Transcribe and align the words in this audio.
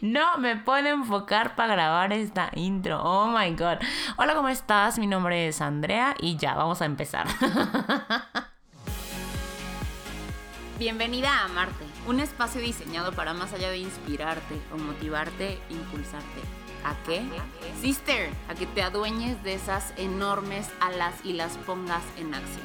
no 0.00 0.38
me 0.38 0.56
puedo 0.56 0.88
enfocar 0.88 1.54
para 1.54 1.74
grabar 1.74 2.12
esta 2.12 2.50
intro. 2.54 3.02
Oh 3.02 3.28
my 3.28 3.50
god. 3.50 3.78
Hola, 4.16 4.34
¿cómo 4.34 4.48
estás? 4.48 4.98
Mi 4.98 5.06
nombre 5.06 5.48
es 5.48 5.60
Andrea 5.60 6.14
y 6.18 6.36
ya, 6.36 6.54
vamos 6.54 6.82
a 6.82 6.86
empezar. 6.86 7.26
Bienvenida 10.78 11.44
a 11.44 11.48
Marte, 11.48 11.84
un 12.06 12.20
espacio 12.20 12.60
diseñado 12.60 13.12
para 13.12 13.34
más 13.34 13.52
allá 13.52 13.70
de 13.70 13.76
inspirarte 13.78 14.54
o 14.72 14.78
motivarte, 14.78 15.58
impulsarte. 15.68 16.40
¿A 16.84 16.94
qué? 17.04 17.22
Sister, 17.82 18.30
a 18.48 18.54
que 18.54 18.64
te 18.64 18.82
adueñes 18.82 19.42
de 19.42 19.52
esas 19.52 19.92
enormes 19.98 20.70
alas 20.80 21.14
y 21.22 21.34
las 21.34 21.58
pongas 21.58 22.02
en 22.16 22.32
acción. 22.32 22.64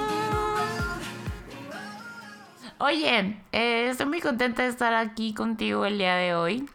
Oye, 2.83 3.37
eh, 3.51 3.89
estoy 3.91 4.07
muy 4.07 4.21
contenta 4.21 4.63
de 4.63 4.69
estar 4.69 4.91
aquí 4.95 5.35
contigo 5.35 5.85
el 5.85 5.99
día 5.99 6.15
de 6.15 6.33
hoy. 6.33 6.67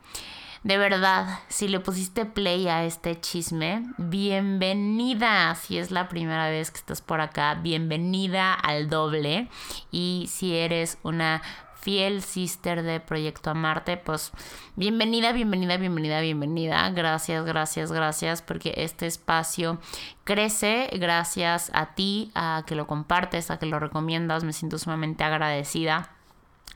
De 0.63 0.79
verdad, 0.79 1.41
si 1.49 1.67
le 1.67 1.81
pusiste 1.81 2.25
play 2.25 2.69
a 2.69 2.85
este 2.85 3.21
chisme, 3.21 3.83
bienvenida. 3.99 5.53
Si 5.57 5.79
es 5.79 5.91
la 5.91 6.09
primera 6.09 6.49
vez 6.49 6.71
que 6.71 6.79
estás 6.79 7.03
por 7.03 7.21
acá, 7.21 7.55
bienvenida 7.55 8.55
al 8.55 8.89
doble. 8.89 9.49
Y 9.91 10.27
si 10.31 10.55
eres 10.55 10.99
una 11.03 11.43
fiel 11.87 12.21
sister 12.21 12.83
de 12.83 12.99
Proyecto 12.99 13.51
Amarte, 13.51 13.97
pues 13.97 14.33
bienvenida, 14.75 15.31
bienvenida, 15.31 15.77
bienvenida, 15.77 16.21
bienvenida. 16.21 16.91
Gracias, 16.91 17.45
gracias, 17.45 17.93
gracias, 17.93 18.43
porque 18.43 18.75
este 18.79 19.07
espacio 19.07 19.79
crece 20.25 20.91
gracias 20.95 21.71
a 21.75 21.95
ti, 21.95 22.33
a 22.35 22.65
que 22.67 22.75
lo 22.75 22.89
compartes, 22.89 23.53
a 23.53 23.61
que 23.61 23.67
lo 23.67 23.79
recomiendas. 23.79 24.43
Me 24.43 24.53
siento 24.53 24.79
sumamente 24.79 25.23
agradecida 25.23 26.11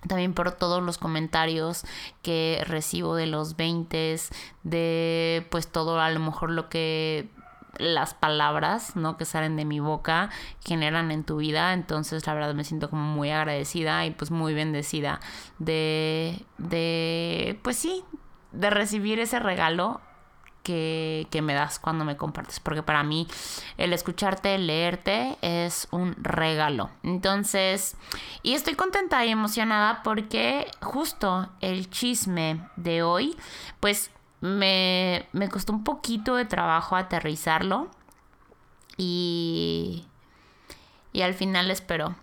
también 0.07 0.33
por 0.33 0.53
todos 0.53 0.81
los 0.81 0.97
comentarios 0.97 1.85
que 2.23 2.63
recibo 2.69 3.17
de 3.17 3.27
los 3.27 3.57
20, 3.57 4.17
de 4.63 5.45
pues 5.51 5.67
todo 5.67 6.01
a 6.01 6.09
lo 6.11 6.21
mejor 6.21 6.51
lo 6.53 6.69
que 6.69 7.29
las 7.79 8.15
palabras, 8.15 8.97
¿no? 8.97 9.17
Que 9.17 9.25
salen 9.25 9.57
de 9.57 9.65
mi 9.65 9.81
boca 9.81 10.31
generan 10.65 11.11
en 11.11 11.25
tu 11.25 11.37
vida. 11.37 11.73
Entonces, 11.73 12.27
la 12.27 12.35
verdad 12.35 12.55
me 12.55 12.65
siento 12.65 12.91
como 12.91 13.03
muy 13.03 13.31
agradecida 13.31 14.05
y 14.07 14.11
pues 14.11 14.31
muy 14.31 14.55
bendecida 14.55 15.21
de, 15.59 16.45
de 16.59 17.59
pues 17.63 17.77
sí, 17.77 18.05
de 18.53 18.71
recibir 18.71 19.19
ese 19.21 19.39
regalo 19.39 20.01
que, 20.63 21.27
que, 21.31 21.41
me 21.41 21.55
das 21.55 21.79
cuando 21.79 22.05
me 22.05 22.17
compartes. 22.17 22.61
Porque 22.61 22.83
para 22.83 23.03
mí 23.03 23.27
el 23.79 23.93
escucharte, 23.93 24.59
leerte 24.59 25.39
es 25.41 25.89
un 25.91 26.15
regalo. 26.19 26.91
Entonces, 27.03 27.97
y 28.43 28.55
estoy 28.55 28.75
contenta 28.75 29.25
y 29.25 29.31
emocionada 29.31 30.03
porque 30.03 30.71
justo 30.81 31.49
el 31.61 31.89
chisme 31.89 32.69
de 32.77 33.03
hoy, 33.03 33.37
pues 33.81 34.11
me, 34.41 35.27
me 35.33 35.49
costó 35.49 35.73
un 35.73 35.85
poquito 35.85 36.37
de 36.37 36.45
trabajo 36.45 36.97
aterrizarlo 36.97 37.91
y, 38.97 40.05
y 41.13 41.23
al 41.23 41.35
final 41.35 41.71
espero 41.71 42.15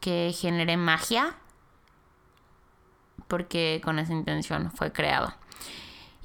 que 0.00 0.34
genere 0.38 0.76
magia 0.76 1.36
porque 3.28 3.80
con 3.84 3.98
esa 3.98 4.12
intención 4.12 4.70
fue 4.72 4.92
creado. 4.92 5.32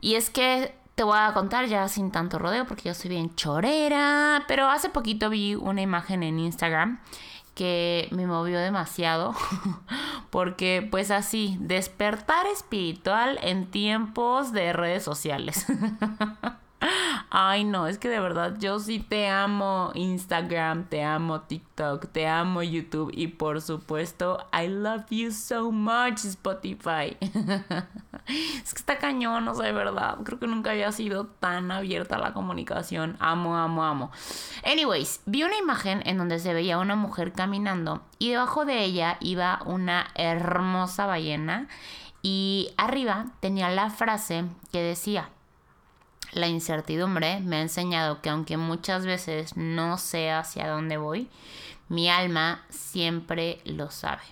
Y 0.02 0.16
es 0.16 0.30
que 0.30 0.76
te 0.96 1.04
voy 1.04 1.18
a 1.18 1.32
contar 1.34 1.68
ya 1.68 1.88
sin 1.88 2.12
tanto 2.12 2.40
rodeo 2.40 2.66
porque 2.66 2.90
yo 2.90 2.94
soy 2.94 3.12
bien 3.12 3.36
chorera, 3.36 4.44
pero 4.48 4.70
hace 4.70 4.90
poquito 4.90 5.30
vi 5.30 5.56
una 5.56 5.82
imagen 5.82 6.24
en 6.24 6.40
Instagram 6.40 7.00
que 7.58 8.08
me 8.12 8.28
movió 8.28 8.60
demasiado 8.60 9.34
porque 10.30 10.88
pues 10.90 11.10
así, 11.10 11.58
despertar 11.60 12.46
espiritual 12.46 13.40
en 13.42 13.66
tiempos 13.66 14.54
de 14.54 14.74
redes 14.74 15.04
sociales. 15.04 15.66
Ay, 17.30 17.66
no, 17.66 17.88
es 17.88 17.98
que 17.98 18.08
de 18.08 18.22
verdad 18.22 18.56
yo 18.58 18.80
sí 18.80 19.00
te 19.00 19.28
amo 19.28 19.92
Instagram, 19.96 20.86
te 20.86 21.04
amo 21.04 21.42
TikTok, 21.42 22.08
te 22.08 22.26
amo 22.26 22.64
YouTube 22.64 23.12
y 23.14 23.28
por 23.28 23.62
supuesto, 23.62 24.48
I 24.54 24.68
love 24.68 25.04
you 25.10 25.32
so 25.32 25.70
much 25.72 26.24
Spotify. 26.24 27.18
es 27.20 28.74
que 28.74 28.80
está 28.80 28.98
cañón, 28.98 29.44
no 29.44 29.56
sé, 29.56 29.64
de 29.64 29.72
verdad. 29.74 30.20
Creo 30.24 30.40
que 30.40 30.48
nunca 30.48 30.72
había 30.72 30.92
sido 30.94 31.26
tan 31.26 31.70
abierta 31.70 32.18
la 32.18 32.34
comunicación. 32.34 33.18
Amo, 33.20 33.58
amo, 33.58 33.84
amo. 33.84 34.12
Anyways, 34.64 35.22
vi 35.26 35.44
una 35.44 35.58
imagen 35.58 36.02
en 36.06 36.18
donde 36.18 36.40
se 36.40 36.54
veía 36.54 36.78
una 36.78 36.96
mujer 36.96 37.34
caminando 37.34 38.02
y 38.20 38.30
debajo 38.30 38.64
de 38.64 38.84
ella 38.84 39.18
iba 39.20 39.60
una 39.66 40.08
hermosa 40.16 41.06
ballena 41.06 41.68
y 42.22 42.74
arriba 42.78 43.28
tenía 43.42 43.70
la 43.70 43.90
frase 43.90 44.46
que 44.72 44.82
decía, 44.82 45.30
la 46.32 46.48
incertidumbre 46.48 47.40
me 47.40 47.58
ha 47.58 47.62
enseñado 47.62 48.22
que 48.22 48.30
aunque 48.30 48.58
muchas 48.58 49.06
veces 49.06 49.56
no 49.56 49.98
sé 49.98 50.32
hacia 50.32 50.68
dónde 50.68 50.98
voy, 50.98 51.30
mi 51.90 52.10
alma 52.10 52.64
siempre 52.70 53.62
lo 53.66 53.92
sabe. 53.92 54.24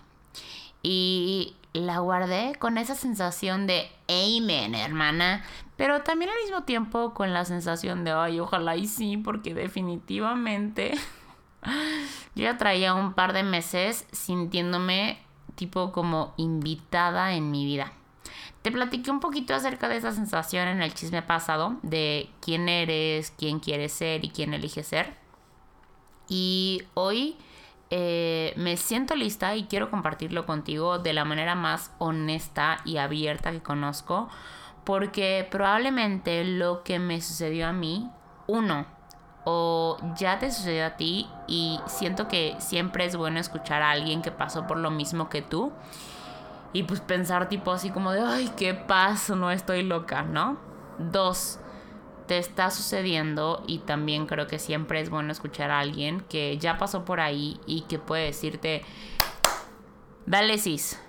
Y 0.83 1.56
la 1.73 2.00
guardé 2.00 2.56
con 2.59 2.78
esa 2.78 2.95
sensación 2.95 3.67
de 3.67 3.89
amen, 4.07 4.75
hermana, 4.75 5.44
pero 5.78 6.01
también 6.03 6.31
al 6.31 6.44
mismo 6.44 6.63
tiempo 6.63 7.13
con 7.13 7.33
la 7.33 7.45
sensación 7.45 8.03
de, 8.03 8.12
ay, 8.12 8.39
ojalá 8.39 8.75
y 8.75 8.88
sí, 8.88 9.17
porque 9.17 9.53
definitivamente 9.53 10.94
yo 12.35 12.44
ya 12.44 12.57
traía 12.57 12.94
un 12.94 13.13
par 13.13 13.33
de 13.33 13.44
meses 13.44 14.06
sintiéndome 14.12 15.19
tipo 15.56 15.91
como 15.91 16.33
invitada 16.38 17.33
en 17.33 17.51
mi 17.51 17.66
vida. 17.66 17.91
Te 18.62 18.72
platiqué 18.72 19.12
un 19.12 19.19
poquito 19.19 19.53
acerca 19.53 19.88
de 19.88 19.97
esa 19.97 20.12
sensación 20.12 20.68
en 20.68 20.81
el 20.81 20.94
chisme 20.94 21.22
pasado, 21.22 21.78
de 21.84 22.30
quién 22.41 22.68
eres, 22.68 23.31
quién 23.38 23.59
quieres 23.59 23.94
ser 23.94 24.25
y 24.25 24.30
quién 24.30 24.53
eliges 24.53 24.88
ser. 24.88 25.13
Y 26.28 26.84
hoy 26.96 27.38
eh, 27.91 28.53
me 28.58 28.78
siento 28.78 29.16
lista 29.16 29.56
y 29.56 29.66
quiero 29.66 29.91
compartirlo 29.91 30.46
contigo 30.46 30.97
de 30.97 31.13
la 31.13 31.25
manera 31.25 31.53
más 31.56 31.91
honesta 32.00 32.80
y 32.86 32.97
abierta 32.97 33.52
que 33.52 33.62
conozco, 33.62 34.30
porque 34.84 35.47
probablemente 35.50 36.44
lo 36.44 36.84
que 36.84 36.97
me 37.00 37.22
sucedió 37.22 37.68
a 37.68 37.74
mí, 37.74 38.09
uno, 38.47 38.88
o 39.44 39.97
ya 40.18 40.40
te 40.40 40.52
sucedió 40.52 40.88
a 40.88 40.97
ti 40.97 41.28
y 41.47 41.80
siento 41.86 42.28
que 42.28 42.56
siempre 42.57 43.06
es 43.06 43.16
bueno 43.16 43.40
escuchar 43.40 43.84
a 43.84 43.92
alguien 43.92 44.24
que 44.24 44.31
pasó 44.31 44.66
por 44.66 44.78
lo 44.78 44.90
mismo 44.90 45.30
que 45.30 45.44
tú 45.44 45.72
y 46.75 46.84
pues 46.84 47.00
pensar 47.00 47.47
tipo 47.47 47.72
así 47.72 47.90
como 47.90 48.12
de, 48.12 48.19
ay, 48.19 48.52
qué 48.58 48.74
paz, 48.74 49.30
no 49.30 49.50
estoy 49.50 49.81
loca, 49.81 50.24
¿no? 50.24 50.58
Dos, 51.00 51.58
te 52.28 52.38
está 52.38 52.69
sucediendo 52.69 53.63
y 53.66 53.78
también 53.80 54.25
creo 54.25 54.46
que 54.47 54.59
siempre 54.59 55.00
es 55.00 55.09
bueno 55.09 55.31
escuchar 55.31 55.72
a 55.72 55.80
alguien 55.80 56.19
que 56.28 56.58
ya 56.58 56.78
pasó 56.78 57.06
por 57.06 57.22
ahí 57.22 57.62
y 57.66 57.84
que 57.84 57.97
puede 57.97 58.25
decirte, 58.25 58.84
dale 60.25 60.58
sis, 60.58 61.02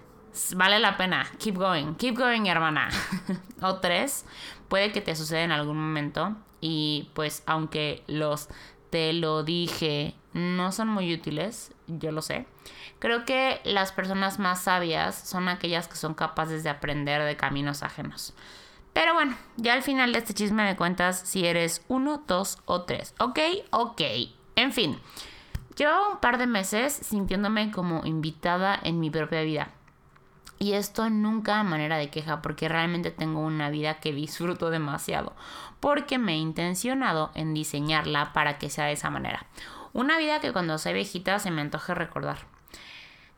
vale 0.55 0.79
la 0.79 0.97
pena, 0.97 1.27
keep 1.41 1.57
going, 1.57 1.95
keep 1.95 2.17
going 2.17 2.47
hermana. 2.47 2.89
o 3.61 3.81
tres, 3.81 4.25
puede 4.69 4.93
que 4.93 5.01
te 5.01 5.17
suceda 5.17 5.43
en 5.43 5.51
algún 5.51 5.79
momento 5.79 6.37
y 6.61 7.11
pues 7.13 7.43
aunque 7.45 8.05
los 8.07 8.49
te 8.91 9.13
lo 9.13 9.43
dije 9.43 10.15
no 10.37 10.71
son 10.71 10.89
muy 10.89 11.13
útiles, 11.13 11.73
yo 11.89 12.13
lo 12.13 12.23
sé 12.23 12.47
Creo 12.99 13.25
que 13.25 13.61
las 13.65 13.93
personas 13.93 14.39
más 14.39 14.63
sabias 14.63 15.15
son 15.15 15.49
aquellas 15.49 15.87
que 15.89 15.97
son 15.97 16.15
capaces 16.15 16.65
de 16.65 16.71
aprender 16.71 17.23
de 17.23 17.37
caminos 17.37 17.83
ajenos. 17.83 18.35
Pero 18.93 19.13
bueno, 19.13 19.37
ya 19.57 19.75
al 19.75 19.83
final 19.83 20.13
de 20.13 20.21
este 20.21 20.33
chisme 20.33 20.65
me 20.65 20.77
cuentas 20.77 21.21
si 21.21 21.45
eres 21.45 21.85
uno, 21.89 22.25
dos 22.27 22.59
o 22.65 22.83
tres. 22.83 23.15
¿Ok? 23.19 23.39
Ok. 23.71 24.01
En 24.55 24.73
fin, 24.73 24.99
llevo 25.77 26.13
un 26.13 26.21
par 26.21 26.39
de 26.39 26.47
meses 26.47 26.95
sintiéndome 26.95 27.71
como 27.71 28.07
invitada 28.07 28.81
en 28.83 28.99
mi 28.99 29.11
propia 29.11 29.43
vida. 29.43 29.69
Y 30.59 30.73
esto 30.73 31.11
nunca 31.11 31.61
a 31.61 31.65
manera 31.65 31.99
de 31.99 32.09
queja, 32.09 32.41
porque 32.41 32.67
realmente 32.67 33.11
tengo 33.11 33.41
una 33.41 33.69
vida 33.69 34.01
que 34.01 34.15
disfruto 34.15 34.71
demasiado, 34.71 35.35
porque 35.81 36.17
me 36.17 36.33
he 36.33 36.39
intencionado 36.39 37.31
en 37.35 37.53
diseñarla 37.53 38.33
para 38.33 38.57
que 38.57 38.71
sea 38.71 38.87
de 38.87 38.93
esa 38.93 39.11
manera. 39.11 39.45
Una 39.97 40.19
vida 40.19 40.41
que 40.41 40.53
cuando 40.53 40.77
sea 40.77 40.93
viejita 40.93 41.39
se 41.39 41.51
me 41.51 41.63
antoje 41.63 41.95
recordar 41.95 42.39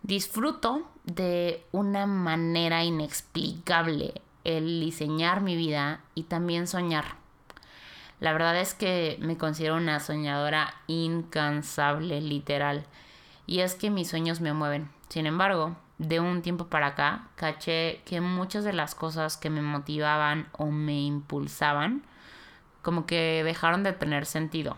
disfruto 0.03 0.89
de 1.05 1.65
una 1.73 2.07
manera 2.07 2.85
inexplicable 2.85 4.23
el 4.45 4.81
diseñar 4.81 5.41
mi 5.41 5.57
vida 5.57 6.01
y 6.15 6.25
también 6.25 6.67
soñar. 6.67 7.17
La 8.21 8.33
verdad 8.33 8.59
es 8.59 8.75
que 8.75 9.19
me 9.21 9.37
considero 9.37 9.77
una 9.77 10.01
soñadora 10.01 10.75
incansable, 10.87 12.21
literal. 12.21 12.87
Y 13.47 13.61
es 13.61 13.75
que 13.75 13.91
mis 13.91 14.09
sueños 14.09 14.41
me 14.41 14.53
mueven. 14.53 14.91
Sin 15.09 15.27
embargo, 15.27 15.77
de 15.99 16.21
un 16.21 16.43
tiempo 16.43 16.67
para 16.67 16.89
acá, 16.89 17.29
caché 17.37 18.01
que 18.05 18.21
muchas 18.21 18.65
de 18.65 18.73
las 18.73 18.95
cosas 18.95 19.37
que 19.37 19.51
me 19.51 19.63
motivaban 19.63 20.49
o 20.53 20.67
me 20.67 21.01
impulsaban, 21.01 22.03
como 22.83 23.07
que 23.07 23.43
dejaron 23.45 23.85
de 23.85 23.93
tener 23.93 24.27
sentido. 24.27 24.77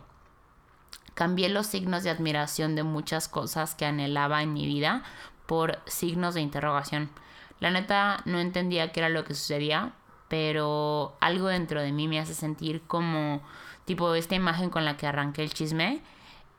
Cambié 1.14 1.48
los 1.48 1.66
signos 1.66 2.02
de 2.02 2.10
admiración 2.10 2.74
de 2.74 2.82
muchas 2.82 3.28
cosas 3.28 3.74
que 3.74 3.84
anhelaba 3.84 4.42
en 4.42 4.52
mi 4.52 4.66
vida 4.66 5.02
por 5.46 5.80
signos 5.86 6.34
de 6.34 6.40
interrogación. 6.40 7.10
La 7.58 7.70
neta 7.70 8.22
no 8.24 8.40
entendía 8.40 8.92
qué 8.92 9.00
era 9.00 9.08
lo 9.08 9.24
que 9.24 9.34
sucedía, 9.34 9.92
pero 10.28 11.16
algo 11.20 11.48
dentro 11.48 11.82
de 11.82 11.92
mí 11.92 12.08
me 12.08 12.20
hace 12.20 12.34
sentir 12.34 12.82
como 12.86 13.42
tipo 13.84 14.14
esta 14.14 14.34
imagen 14.34 14.70
con 14.70 14.84
la 14.84 14.96
que 14.96 15.06
arranqué 15.06 15.42
el 15.42 15.52
chisme. 15.52 16.02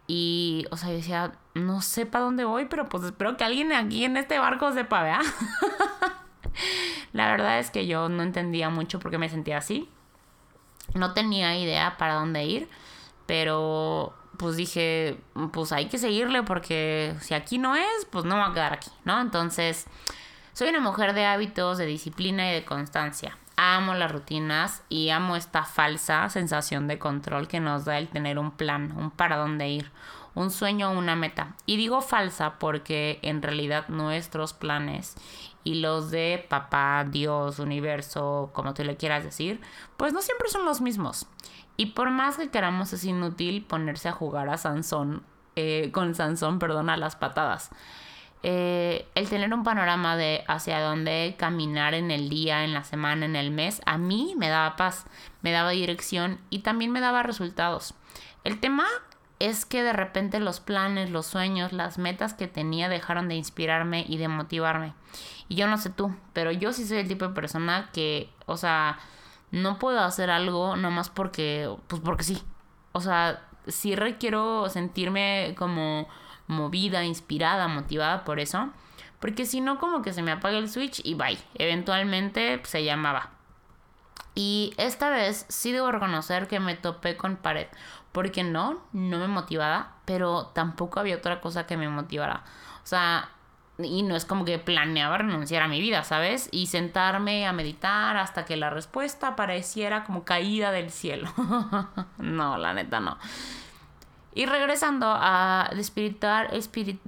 Y, 0.07 0.65
o 0.71 0.77
sea, 0.77 0.89
yo 0.89 0.95
decía, 0.95 1.31
no 1.53 1.81
sé 1.81 2.06
para 2.06 2.25
dónde 2.25 2.44
voy, 2.44 2.65
pero 2.65 2.89
pues 2.89 3.03
espero 3.03 3.38
que 3.38 3.45
alguien 3.45 3.71
aquí 3.71 4.03
en 4.03 4.18
este 4.18 4.38
barco 4.39 4.74
sepa, 4.74 5.03
¿vea? 5.03 5.21
la 7.13 7.31
verdad 7.31 7.59
es 7.59 7.71
que 7.71 7.88
yo 7.88 8.09
no 8.09 8.24
entendía 8.24 8.69
mucho 8.69 9.00
por 9.00 9.09
qué 9.09 9.18
me 9.18 9.30
sentía 9.30 9.57
así. 9.57 9.89
No 10.94 11.13
tenía 11.13 11.57
idea 11.57 11.98
para 11.98 12.15
dónde 12.15 12.44
ir, 12.44 12.69
pero 13.25 14.13
pues 14.41 14.55
dije, 14.55 15.19
pues 15.53 15.71
hay 15.71 15.85
que 15.85 15.99
seguirle 15.99 16.41
porque 16.41 17.13
si 17.21 17.35
aquí 17.35 17.59
no 17.59 17.75
es, 17.75 18.07
pues 18.09 18.25
no 18.25 18.38
va 18.38 18.47
a 18.47 18.53
quedar 18.53 18.73
aquí, 18.73 18.89
¿no? 19.05 19.21
Entonces, 19.21 19.85
soy 20.53 20.69
una 20.69 20.79
mujer 20.79 21.13
de 21.13 21.27
hábitos, 21.27 21.77
de 21.77 21.85
disciplina 21.85 22.49
y 22.49 22.55
de 22.55 22.65
constancia. 22.65 23.38
Amo 23.55 23.93
las 23.93 24.11
rutinas 24.11 24.81
y 24.89 25.09
amo 25.09 25.35
esta 25.35 25.63
falsa 25.63 26.27
sensación 26.29 26.88
de 26.88 26.97
control 26.97 27.47
que 27.47 27.59
nos 27.59 27.85
da 27.85 27.99
el 27.99 28.07
tener 28.07 28.39
un 28.39 28.49
plan, 28.49 28.97
un 28.97 29.11
para 29.11 29.38
dónde 29.38 29.69
ir, 29.69 29.91
un 30.33 30.49
sueño 30.49 30.89
una 30.89 31.15
meta. 31.15 31.55
Y 31.67 31.77
digo 31.77 32.01
falsa 32.01 32.57
porque 32.57 33.19
en 33.21 33.43
realidad 33.43 33.89
nuestros 33.89 34.53
planes 34.53 35.17
y 35.63 35.75
los 35.75 36.09
de 36.09 36.43
papá, 36.49 37.05
Dios, 37.07 37.59
universo, 37.59 38.49
como 38.53 38.73
tú 38.73 38.83
le 38.83 38.97
quieras 38.97 39.23
decir, 39.23 39.61
pues 39.97 40.13
no 40.13 40.23
siempre 40.23 40.49
son 40.49 40.65
los 40.65 40.81
mismos. 40.81 41.27
Y 41.81 41.87
por 41.87 42.11
más 42.11 42.37
que 42.37 42.51
queramos 42.51 42.93
es 42.93 43.03
inútil 43.05 43.65
ponerse 43.65 44.07
a 44.07 44.11
jugar 44.11 44.49
a 44.49 44.57
Sansón, 44.59 45.23
eh, 45.55 45.89
con 45.91 46.13
Sansón, 46.13 46.59
perdón, 46.59 46.91
a 46.91 46.95
las 46.95 47.15
patadas. 47.15 47.71
Eh, 48.43 49.07
el 49.15 49.27
tener 49.29 49.51
un 49.51 49.63
panorama 49.63 50.15
de 50.15 50.43
hacia 50.47 50.79
dónde 50.79 51.33
caminar 51.39 51.95
en 51.95 52.11
el 52.11 52.29
día, 52.29 52.65
en 52.65 52.75
la 52.75 52.83
semana, 52.83 53.25
en 53.25 53.35
el 53.35 53.49
mes, 53.49 53.81
a 53.87 53.97
mí 53.97 54.35
me 54.37 54.47
daba 54.47 54.75
paz, 54.75 55.07
me 55.41 55.51
daba 55.51 55.71
dirección 55.71 56.39
y 56.51 56.59
también 56.59 56.91
me 56.91 56.99
daba 56.99 57.23
resultados. 57.23 57.95
El 58.43 58.59
tema 58.59 58.85
es 59.39 59.65
que 59.65 59.81
de 59.81 59.93
repente 59.93 60.39
los 60.39 60.59
planes, 60.59 61.09
los 61.09 61.25
sueños, 61.25 61.73
las 61.73 61.97
metas 61.97 62.35
que 62.35 62.47
tenía 62.47 62.89
dejaron 62.89 63.27
de 63.27 63.33
inspirarme 63.33 64.05
y 64.07 64.17
de 64.17 64.27
motivarme. 64.27 64.93
Y 65.49 65.55
yo 65.55 65.65
no 65.65 65.79
sé 65.79 65.89
tú, 65.89 66.15
pero 66.33 66.51
yo 66.51 66.73
sí 66.73 66.85
soy 66.85 66.99
el 66.99 67.07
tipo 67.07 67.27
de 67.27 67.33
persona 67.33 67.89
que, 67.91 68.29
o 68.45 68.55
sea, 68.55 68.99
no 69.51 69.80
puedo 69.80 70.00
hacer 70.00 70.30
algo 70.30 70.75
nomás 70.75 71.09
porque, 71.09 71.69
pues 71.88 72.01
porque 72.01 72.24
sí. 72.24 72.42
O 72.94 73.01
sea, 73.01 73.44
sí 73.68 73.95
requiero 73.95 74.69
sentirme 74.69 75.56
como 75.57 76.07
movida, 76.48 77.03
inspirada, 77.03 77.68
motivada 77.68 78.24
por 78.24 78.39
eso. 78.39 78.69
Porque 79.19 79.45
si 79.45 79.62
no, 79.62 79.80
como 79.80 80.01
que 80.01 80.13
se 80.13 80.24
me 80.24 80.31
apaga 80.31 80.57
el 80.57 80.69
switch 80.69 81.01
y 81.03 81.13
bye. 81.13 81.38
Eventualmente 81.56 82.59
se 82.63 82.83
llamaba. 82.83 83.31
Y 84.33 84.74
esta 84.77 85.09
vez 85.09 85.45
sí 85.50 85.71
debo 85.71 85.92
reconocer 85.92 86.48
que 86.48 86.59
me 86.59 86.75
topé 86.75 87.18
con 87.18 87.36
pared. 87.36 87.68
Porque 88.12 88.44
no, 88.44 88.81
no 88.94 89.19
me 89.19 89.27
motivaba, 89.27 89.95
pero 90.06 90.48
tampoco 90.48 91.00
había 91.00 91.18
otra 91.18 91.39
cosa 91.39 91.68
que 91.68 91.77
me 91.77 91.88
motivara. 91.89 92.44
O 92.83 92.88
sea, 92.88 93.30
y 93.83 94.03
no 94.03 94.15
es 94.15 94.25
como 94.25 94.45
que 94.45 94.59
planeaba 94.59 95.17
renunciar 95.19 95.63
a 95.63 95.67
mi 95.67 95.79
vida, 95.81 96.03
¿sabes? 96.03 96.49
Y 96.51 96.67
sentarme 96.67 97.47
a 97.47 97.53
meditar 97.53 98.17
hasta 98.17 98.45
que 98.45 98.55
la 98.57 98.69
respuesta 98.69 99.35
pareciera 99.35 100.03
como 100.03 100.23
caída 100.23 100.71
del 100.71 100.91
cielo. 100.91 101.31
no, 102.17 102.57
la 102.57 102.73
neta 102.73 102.99
no. 102.99 103.17
Y 104.33 104.45
regresando 104.45 105.07
a 105.07 105.69
despertar 105.75 106.53
espiritual. 106.53 107.01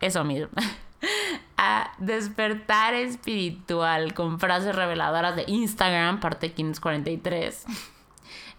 Eso 0.00 0.24
mismo. 0.24 0.50
a 1.56 1.92
despertar 1.98 2.94
espiritual 2.94 4.14
con 4.14 4.40
frases 4.40 4.74
reveladoras 4.74 5.36
de 5.36 5.44
Instagram, 5.46 6.20
parte 6.20 6.52
543. 6.52 7.66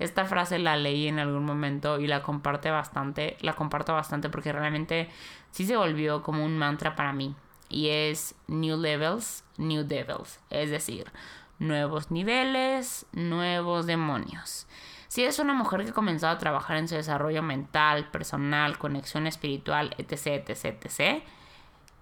Esta 0.01 0.25
frase 0.25 0.57
la 0.57 0.75
leí 0.77 1.07
en 1.07 1.19
algún 1.19 1.45
momento 1.45 1.99
y 1.99 2.07
la 2.07 2.23
comparte 2.23 2.71
bastante, 2.71 3.37
la 3.41 3.53
comparto 3.53 3.93
bastante 3.93 4.29
porque 4.29 4.51
realmente 4.51 5.09
sí 5.51 5.65
se 5.65 5.77
volvió 5.77 6.23
como 6.23 6.43
un 6.43 6.57
mantra 6.57 6.95
para 6.95 7.13
mí. 7.13 7.35
Y 7.69 7.89
es 7.89 8.35
New 8.47 8.77
Levels, 8.77 9.43
New 9.57 9.85
Devils. 9.85 10.39
Es 10.49 10.69
decir, 10.71 11.11
nuevos 11.59 12.11
niveles, 12.11 13.05
nuevos 13.13 13.85
demonios. 13.85 14.67
Si 15.07 15.23
es 15.23 15.39
una 15.39 15.53
mujer 15.53 15.83
que 15.83 15.91
ha 15.91 15.93
comenzado 15.93 16.33
a 16.33 16.37
trabajar 16.37 16.77
en 16.77 16.87
su 16.87 16.95
desarrollo 16.95 17.43
mental, 17.43 18.09
personal, 18.11 18.77
conexión 18.77 19.27
espiritual, 19.27 19.93
etc., 19.97 20.47
etc., 20.47 20.65
etc., 20.85 21.23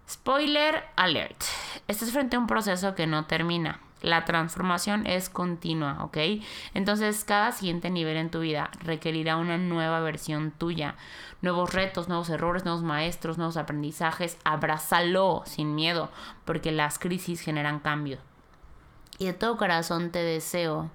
spoiler 0.08 0.84
alert. 0.96 1.44
Estás 1.88 2.12
frente 2.12 2.36
a 2.36 2.40
un 2.40 2.48
proceso 2.48 2.96
que 2.96 3.08
no 3.08 3.26
termina. 3.26 3.80
La 4.02 4.24
transformación 4.24 5.06
es 5.06 5.30
continua, 5.30 6.04
¿ok? 6.04 6.18
Entonces 6.74 7.24
cada 7.26 7.52
siguiente 7.52 7.90
nivel 7.90 8.18
en 8.18 8.32
tu 8.32 8.40
vida 8.40 8.72
requerirá 8.80 9.36
una 9.36 9.58
nueva 9.58 10.00
versión 10.00 10.52
tuya. 10.52 10.96
Nuevos 11.42 11.74
retos, 11.74 12.08
nuevos 12.08 12.30
errores, 12.30 12.64
nuevos 12.64 12.84
maestros, 12.84 13.38
nuevos 13.38 13.58
aprendizajes. 13.58 14.38
Abrázalo 14.44 15.44
sin 15.46 15.76
miedo, 15.76 16.10
porque 16.46 16.72
las 16.72 16.98
crisis 16.98 17.42
generan 17.42 17.80
cambio. 17.80 18.20
Y 19.18 19.26
de 19.26 19.34
todo 19.34 19.58
corazón 19.58 20.12
te 20.12 20.20
deseo 20.20 20.90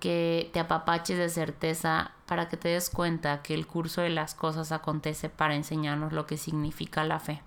que 0.00 0.50
te 0.52 0.60
apapaches 0.60 1.18
de 1.18 1.28
certeza 1.28 2.12
para 2.26 2.48
que 2.48 2.56
te 2.56 2.68
des 2.68 2.90
cuenta 2.90 3.42
que 3.42 3.54
el 3.54 3.66
curso 3.66 4.00
de 4.02 4.10
las 4.10 4.34
cosas 4.34 4.72
acontece 4.72 5.28
para 5.28 5.54
enseñarnos 5.54 6.12
lo 6.12 6.26
que 6.26 6.36
significa 6.36 7.04
la 7.04 7.20
fe. 7.20 7.42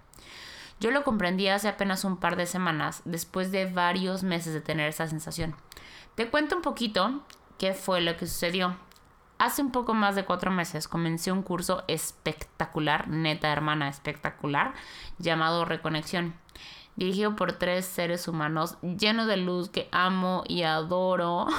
Yo 0.80 0.92
lo 0.92 1.04
comprendí 1.04 1.48
hace 1.48 1.68
apenas 1.68 2.04
un 2.04 2.18
par 2.18 2.36
de 2.36 2.46
semanas, 2.46 3.02
después 3.06 3.52
de 3.52 3.66
varios 3.66 4.24
meses 4.24 4.54
de 4.54 4.62
tener 4.62 4.90
esa 4.90 5.08
sensación. 5.08 5.56
Te 6.16 6.30
cuento 6.30 6.56
un 6.56 6.62
poquito 6.62 7.24
qué 7.58 7.74
fue 7.74 8.02
lo 8.02 8.18
que 8.18 8.27
sucedió. 8.27 8.75
Hace 9.39 9.62
un 9.62 9.72
poco 9.72 9.94
más 9.94 10.15
de 10.15 10.25
cuatro 10.25 10.51
meses 10.51 10.88
comencé 10.88 11.32
un 11.32 11.42
curso 11.42 11.84
espectacular, 11.88 13.08
neta 13.08 13.51
hermana 13.51 13.89
espectacular, 13.89 14.74
llamado 15.18 15.65
Reconexión, 15.65 16.34
dirigido 16.96 17.36
por 17.36 17.53
tres 17.53 17.86
seres 17.86 18.27
humanos 18.27 18.77
llenos 18.82 19.27
de 19.27 19.38
luz 19.38 19.70
que 19.70 19.89
amo 19.92 20.44
y 20.48 20.63
adoro. 20.63 21.48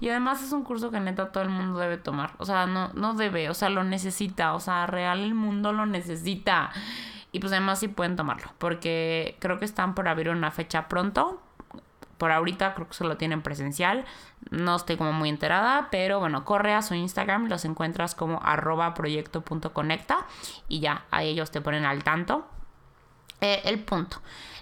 Y 0.00 0.08
además 0.08 0.44
es 0.44 0.52
un 0.52 0.62
curso 0.62 0.92
que 0.92 1.00
neta 1.00 1.32
todo 1.32 1.42
el 1.42 1.50
mundo 1.50 1.80
debe 1.80 1.98
tomar. 1.98 2.34
O 2.38 2.44
sea, 2.44 2.66
no, 2.66 2.92
no 2.94 3.14
debe, 3.14 3.50
o 3.50 3.54
sea, 3.54 3.68
lo 3.68 3.82
necesita. 3.82 4.54
O 4.54 4.60
sea, 4.60 4.86
real 4.86 5.18
el 5.18 5.34
mundo 5.34 5.72
lo 5.72 5.86
necesita. 5.86 6.70
Y 7.32 7.40
pues 7.40 7.52
además 7.52 7.78
sí 7.78 7.88
pueden 7.88 8.16
tomarlo. 8.16 8.52
Porque 8.58 9.36
creo 9.40 9.58
que 9.58 9.64
están 9.64 9.94
por 9.94 10.08
abrir 10.08 10.30
una 10.30 10.50
fecha 10.50 10.88
pronto. 10.88 11.40
Por 12.18 12.32
ahorita 12.32 12.74
creo 12.74 12.88
que 12.88 12.94
se 12.94 13.04
lo 13.04 13.16
tienen 13.16 13.42
presencial. 13.42 14.04
No 14.50 14.76
estoy 14.76 14.96
como 14.96 15.12
muy 15.12 15.28
enterada. 15.28 15.88
Pero 15.90 16.18
bueno, 16.20 16.44
corre 16.44 16.74
a 16.74 16.82
su 16.82 16.94
Instagram. 16.94 17.48
Los 17.48 17.64
encuentras 17.64 18.14
como 18.14 18.40
arroba 18.42 18.94
proyecto.conecta. 18.94 20.26
Y 20.68 20.80
ya, 20.80 21.04
ahí 21.10 21.28
ellos 21.28 21.50
te 21.50 21.60
ponen 21.60 21.84
al 21.84 22.04
tanto. 22.04 22.46
Eh, 23.40 23.62
el 23.64 23.78
punto. 23.78 24.18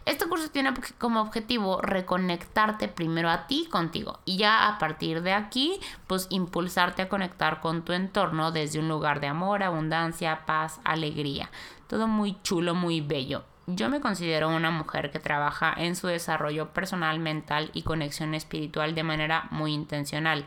Este 0.09 0.27
curso 0.27 0.51
tiene 0.51 0.73
como 0.97 1.21
objetivo 1.21 1.83
reconectarte 1.83 2.89
primero 2.89 3.29
a 3.29 3.47
ti 3.47 3.69
contigo 3.71 4.21
y 4.25 4.39
ya 4.39 4.67
a 4.67 4.79
partir 4.79 5.21
de 5.21 5.35
aquí, 5.35 5.79
pues 6.07 6.29
impulsarte 6.31 7.03
a 7.03 7.11
conectar 7.11 7.61
con 7.61 7.83
tu 7.85 7.93
entorno 7.93 8.51
desde 8.51 8.79
un 8.79 8.89
lugar 8.89 9.21
de 9.21 9.27
amor, 9.27 9.63
abundancia, 9.63 10.47
paz, 10.47 10.81
alegría. 10.85 11.51
Todo 11.89 12.07
muy 12.07 12.37
chulo, 12.43 12.75
muy 12.75 13.01
bello. 13.01 13.45
Yo 13.67 13.89
me 13.89 14.01
considero 14.01 14.49
una 14.49 14.71
mujer 14.71 15.11
que 15.11 15.19
trabaja 15.19 15.75
en 15.77 15.97
su 15.97 16.07
desarrollo 16.07 16.73
personal, 16.73 17.19
mental 17.19 17.71
y 17.75 17.83
conexión 17.83 18.35
espiritual 18.35 18.95
de 18.95 19.03
manera 19.03 19.49
muy 19.51 19.73
intencional. 19.73 20.47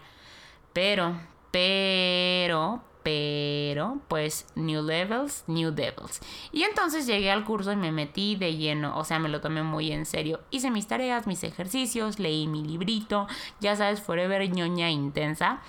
Pero, 0.74 1.16
pero, 1.52 2.84
pero 3.04 4.00
pues 4.08 4.48
New 4.56 4.84
Levels, 4.84 5.44
New 5.48 5.72
Devils. 5.72 6.22
Y 6.52 6.64
entonces 6.64 7.06
llegué 7.06 7.32
al 7.32 7.44
curso 7.44 7.72
y 7.72 7.76
me 7.76 7.92
metí 7.92 8.36
de 8.36 8.56
lleno, 8.56 8.98
o 8.98 9.04
sea, 9.04 9.20
me 9.20 9.30
lo 9.30 9.42
tomé 9.42 9.64
muy 9.64 9.92
en 9.92 10.06
serio. 10.06 10.42
Hice 10.52 10.70
mis 10.72 10.88
tareas, 10.88 11.28
mis 11.28 11.44
ejercicios, 11.44 12.20
leí 12.20 12.48
mi 12.48 12.64
librito, 12.64 13.28
ya 13.60 13.76
sabes, 13.76 14.02
forever 14.02 14.48
ñoña 14.50 14.90
intensa. 14.90 15.62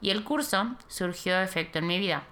Y 0.00 0.10
el 0.10 0.24
curso 0.24 0.74
surgió 0.88 1.36
de 1.36 1.44
efecto 1.44 1.78
en 1.78 1.86
mi 1.86 1.98
vida. 1.98 2.24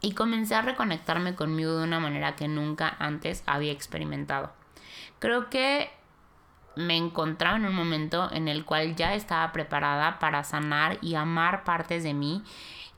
Y 0.00 0.12
comencé 0.12 0.54
a 0.54 0.62
reconectarme 0.62 1.34
conmigo 1.34 1.76
de 1.76 1.84
una 1.84 2.00
manera 2.00 2.36
que 2.36 2.48
nunca 2.48 2.96
antes 2.98 3.42
había 3.46 3.72
experimentado. 3.72 4.52
Creo 5.18 5.50
que 5.50 5.90
me 6.76 6.96
encontraba 6.96 7.56
en 7.56 7.66
un 7.66 7.74
momento 7.74 8.30
en 8.32 8.46
el 8.46 8.64
cual 8.64 8.94
ya 8.94 9.14
estaba 9.14 9.50
preparada 9.52 10.20
para 10.20 10.44
sanar 10.44 10.98
y 11.02 11.16
amar 11.16 11.64
partes 11.64 12.04
de 12.04 12.14
mí 12.14 12.44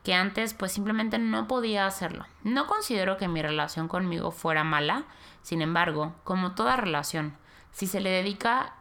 que 0.03 0.13
antes 0.13 0.53
pues 0.53 0.71
simplemente 0.71 1.17
no 1.19 1.47
podía 1.47 1.85
hacerlo. 1.85 2.25
No 2.43 2.67
considero 2.67 3.17
que 3.17 3.27
mi 3.27 3.41
relación 3.41 3.87
conmigo 3.87 4.31
fuera 4.31 4.63
mala, 4.63 5.05
sin 5.41 5.61
embargo, 5.61 6.15
como 6.23 6.53
toda 6.53 6.75
relación, 6.75 7.35
si 7.71 7.87
se 7.87 8.01
le 8.01 8.09
dedica 8.09 8.75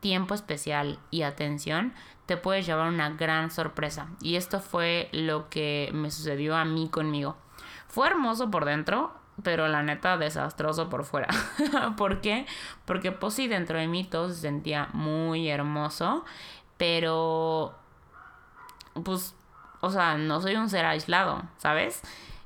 tiempo 0.00 0.34
especial 0.34 0.98
y 1.10 1.22
atención, 1.22 1.92
te 2.26 2.36
puedes 2.36 2.66
llevar 2.66 2.88
una 2.88 3.10
gran 3.10 3.50
sorpresa. 3.50 4.08
Y 4.20 4.36
esto 4.36 4.60
fue 4.60 5.08
lo 5.12 5.48
que 5.48 5.90
me 5.92 6.10
sucedió 6.10 6.56
a 6.56 6.64
mí 6.64 6.88
conmigo. 6.88 7.36
Fue 7.90 8.06
hermoso 8.06 8.50
por 8.50 8.64
dentro, 8.64 9.12
pero 9.42 9.66
la 9.68 9.82
neta 9.82 10.16
desastroso 10.16 10.88
por 10.88 11.04
fuera. 11.04 11.28
¿Por 11.96 12.20
qué? 12.20 12.46
Porque 12.84 13.12
pues 13.12 13.34
sí, 13.34 13.48
dentro 13.48 13.78
de 13.78 13.88
mí 13.88 14.04
todo 14.04 14.28
se 14.28 14.36
sentía 14.36 14.88
muy 14.92 15.48
hermoso, 15.48 16.24
pero 16.76 17.74
pues, 19.04 19.34
o 19.80 19.90
sea, 19.90 20.16
no 20.16 20.40
soy 20.40 20.54
un 20.54 20.68
ser 20.68 20.84
aislado, 20.84 21.42
¿sabes? 21.58 22.02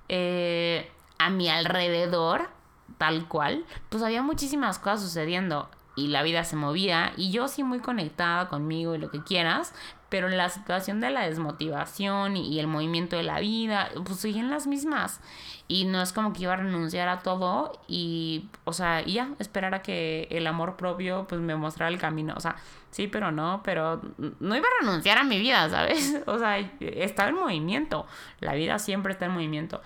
Eh, 0.08 0.90
a 1.18 1.28
mi 1.28 1.48
alrededor, 1.50 2.48
tal 2.96 3.28
cual, 3.28 3.66
pues 3.90 4.02
había 4.02 4.22
muchísimas 4.22 4.78
cosas 4.78 5.02
sucediendo 5.02 5.68
y 5.96 6.08
la 6.08 6.22
vida 6.22 6.44
se 6.44 6.56
movía 6.56 7.12
y 7.16 7.30
yo 7.30 7.48
sí 7.48 7.62
muy 7.62 7.80
conectada 7.80 8.48
conmigo 8.48 8.94
y 8.94 8.98
lo 8.98 9.10
que 9.10 9.22
quieras, 9.22 9.74
pero 10.14 10.28
la 10.28 10.48
situación 10.48 11.00
de 11.00 11.10
la 11.10 11.22
desmotivación 11.22 12.36
y, 12.36 12.60
el 12.60 12.68
movimiento 12.68 13.16
de 13.16 13.24
la 13.24 13.40
vida, 13.40 13.88
pues 14.04 14.20
siguen 14.20 14.48
las 14.48 14.68
mismas. 14.68 15.20
Y 15.66 15.86
no 15.86 16.00
es 16.00 16.12
como 16.12 16.32
que 16.32 16.44
iba 16.44 16.52
a 16.52 16.56
renunciar 16.56 17.08
a 17.08 17.18
todo 17.18 17.82
y, 17.88 18.48
o 18.62 18.72
sea, 18.72 19.02
y 19.04 19.14
ya, 19.14 19.30
esperar 19.40 19.74
a 19.74 19.82
que 19.82 20.28
el 20.30 20.46
amor 20.46 20.76
propio 20.76 21.26
pues 21.28 21.40
me 21.40 21.56
mostrara 21.56 21.90
el 21.90 21.98
camino. 21.98 22.32
O 22.36 22.40
sea, 22.40 22.54
sí, 22.92 23.08
pero 23.08 23.32
no, 23.32 23.60
pero 23.64 24.02
no 24.38 24.54
iba 24.54 24.64
a 24.64 24.82
renunciar 24.82 25.18
a 25.18 25.24
mi 25.24 25.40
vida, 25.40 25.68
¿sabes? 25.68 26.22
O 26.28 26.38
sea, 26.38 26.60
estaba 26.78 27.30
en 27.30 27.34
movimiento. 27.34 28.06
La 28.38 28.54
vida 28.54 28.78
siempre 28.78 29.14
está 29.14 29.24
en 29.24 29.32
movimiento. 29.32 29.82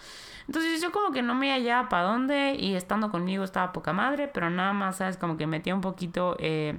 Entonces 0.46 0.82
yo 0.82 0.92
como 0.92 1.10
que 1.10 1.22
no 1.22 1.34
me 1.34 1.52
hallaba 1.52 1.88
para 1.88 2.02
dónde 2.02 2.54
y 2.54 2.74
estando 2.74 3.10
conmigo 3.10 3.44
estaba 3.44 3.72
poca 3.72 3.94
madre, 3.94 4.28
pero 4.28 4.50
nada 4.50 4.74
más, 4.74 4.96
¿sabes? 4.96 5.16
Como 5.16 5.38
que 5.38 5.46
metía 5.46 5.74
un 5.74 5.80
poquito 5.80 6.36
eh, 6.38 6.78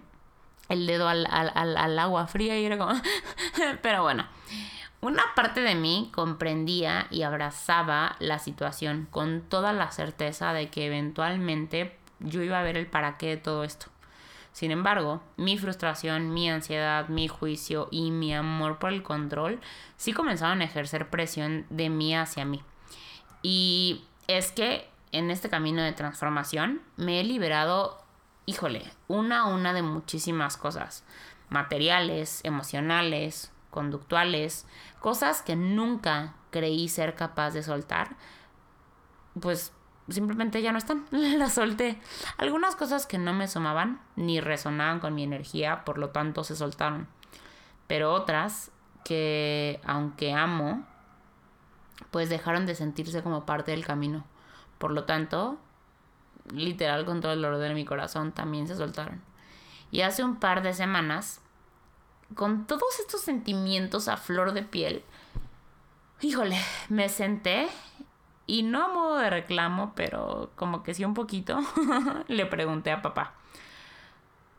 el 0.70 0.88
dedo 0.88 1.10
al, 1.10 1.28
al 1.30 2.00
agua 2.00 2.28
fría 2.28 2.58
y 2.60 2.66
era 2.66 2.78
como... 2.78 2.94
pero 3.82 4.04
bueno, 4.04 4.26
una 5.02 5.24
parte 5.36 5.62
de 5.62 5.76
mí 5.76 6.12
comprendía 6.14 7.08
y 7.10 7.24
abrazaba 7.24 8.16
la 8.20 8.40
situación 8.40 9.08
con 9.12 9.42
toda 9.42 9.74
la 9.74 9.92
certeza 9.92 10.54
de 10.54 10.70
que 10.70 10.86
eventualmente 10.86 11.98
yo 12.20 12.42
iba 12.42 12.60
a 12.60 12.64
ver 12.64 12.78
el 12.78 12.88
para 12.88 13.18
qué 13.18 13.28
de 13.28 13.38
todo 13.38 13.64
esto. 13.64 13.88
Sin 14.52 14.72
embargo, 14.72 15.22
mi 15.38 15.58
frustración, 15.58 16.34
mi 16.34 16.50
ansiedad, 16.50 17.08
mi 17.08 17.28
juicio 17.28 17.88
y 17.92 18.12
mi 18.12 18.34
amor 18.34 18.78
por 18.78 18.92
el 18.92 19.04
control 19.04 19.62
sí 19.96 20.12
comenzaron 20.12 20.62
a 20.62 20.66
ejercer 20.66 21.10
presión 21.10 21.66
de 21.70 21.90
mí 21.90 22.16
hacia 22.16 22.46
mí. 22.46 22.62
Y 23.42 24.04
es 24.28 24.52
que 24.52 24.90
en 25.12 25.32
este 25.32 25.50
camino 25.50 25.82
de 25.82 25.94
transformación 25.94 26.82
me 26.98 27.22
he 27.22 27.24
liberado, 27.24 28.04
híjole, 28.50 28.92
una 29.08 29.42
a 29.42 29.46
una 29.46 29.74
de 29.74 29.84
muchísimas 29.84 30.58
cosas. 30.58 31.04
Materiales, 31.50 32.42
emocionales, 32.44 33.52
conductuales, 33.70 34.66
cosas 35.00 35.44
que 35.44 35.56
nunca 35.56 36.34
creí 36.50 36.90
ser 36.90 37.16
capaz 37.16 37.52
de 37.52 37.62
soltar. 37.62 38.16
Pues 39.40 39.72
simplemente 40.10 40.64
ya 40.64 40.72
no 40.72 40.80
están, 40.80 41.06
las 41.12 41.54
solté. 41.54 42.00
Algunas 42.38 42.76
cosas 42.76 43.06
que 43.06 43.20
no 43.20 43.34
me 43.34 43.48
sumaban 43.48 44.02
ni 44.16 44.42
resonaban 44.42 45.00
con 45.00 45.14
mi 45.14 45.24
energía, 45.24 45.86
por 45.86 46.00
lo 46.00 46.10
tanto 46.10 46.44
se 46.44 46.56
soltaron. 46.56 47.08
Pero 47.86 48.14
otras 48.14 48.72
que, 49.04 49.80
aunque 49.86 50.34
amo, 50.34 50.88
pues 52.10 52.30
dejaron 52.30 52.66
de 52.66 52.74
sentirse 52.74 53.22
como 53.22 53.46
parte 53.46 53.72
del 53.72 53.86
camino. 53.86 54.26
Por 54.80 54.92
lo 54.92 55.04
tanto, 55.04 55.60
literal 56.52 57.06
con 57.06 57.22
todo 57.22 57.34
el 57.34 57.42
dolor 57.42 57.60
de 57.60 57.74
mi 57.74 57.86
corazón 57.86 58.32
también 58.32 58.68
se 58.68 58.76
soltaron. 58.76 59.22
Y 59.92 60.02
hace 60.02 60.24
un 60.24 60.38
par 60.38 60.62
de 60.62 60.74
semanas, 60.74 61.42
con 62.36 62.68
todos 62.68 63.00
estos 63.00 63.22
sentimientos 63.22 64.08
a 64.08 64.18
flor 64.18 64.54
de 64.54 64.64
piel, 64.64 65.04
híjole, 66.22 66.58
me 66.90 67.10
senté 67.10 67.68
y 68.46 68.64
no 68.64 68.86
a 68.86 68.88
modo 68.90 69.18
de 69.18 69.30
reclamo, 69.30 69.94
pero 69.96 70.52
como 70.56 70.84
que 70.84 70.94
sí 70.94 71.06
un 71.06 71.14
poquito, 71.14 71.60
le 72.28 72.46
pregunté 72.46 72.92
a 72.92 73.02
papá, 73.02 73.34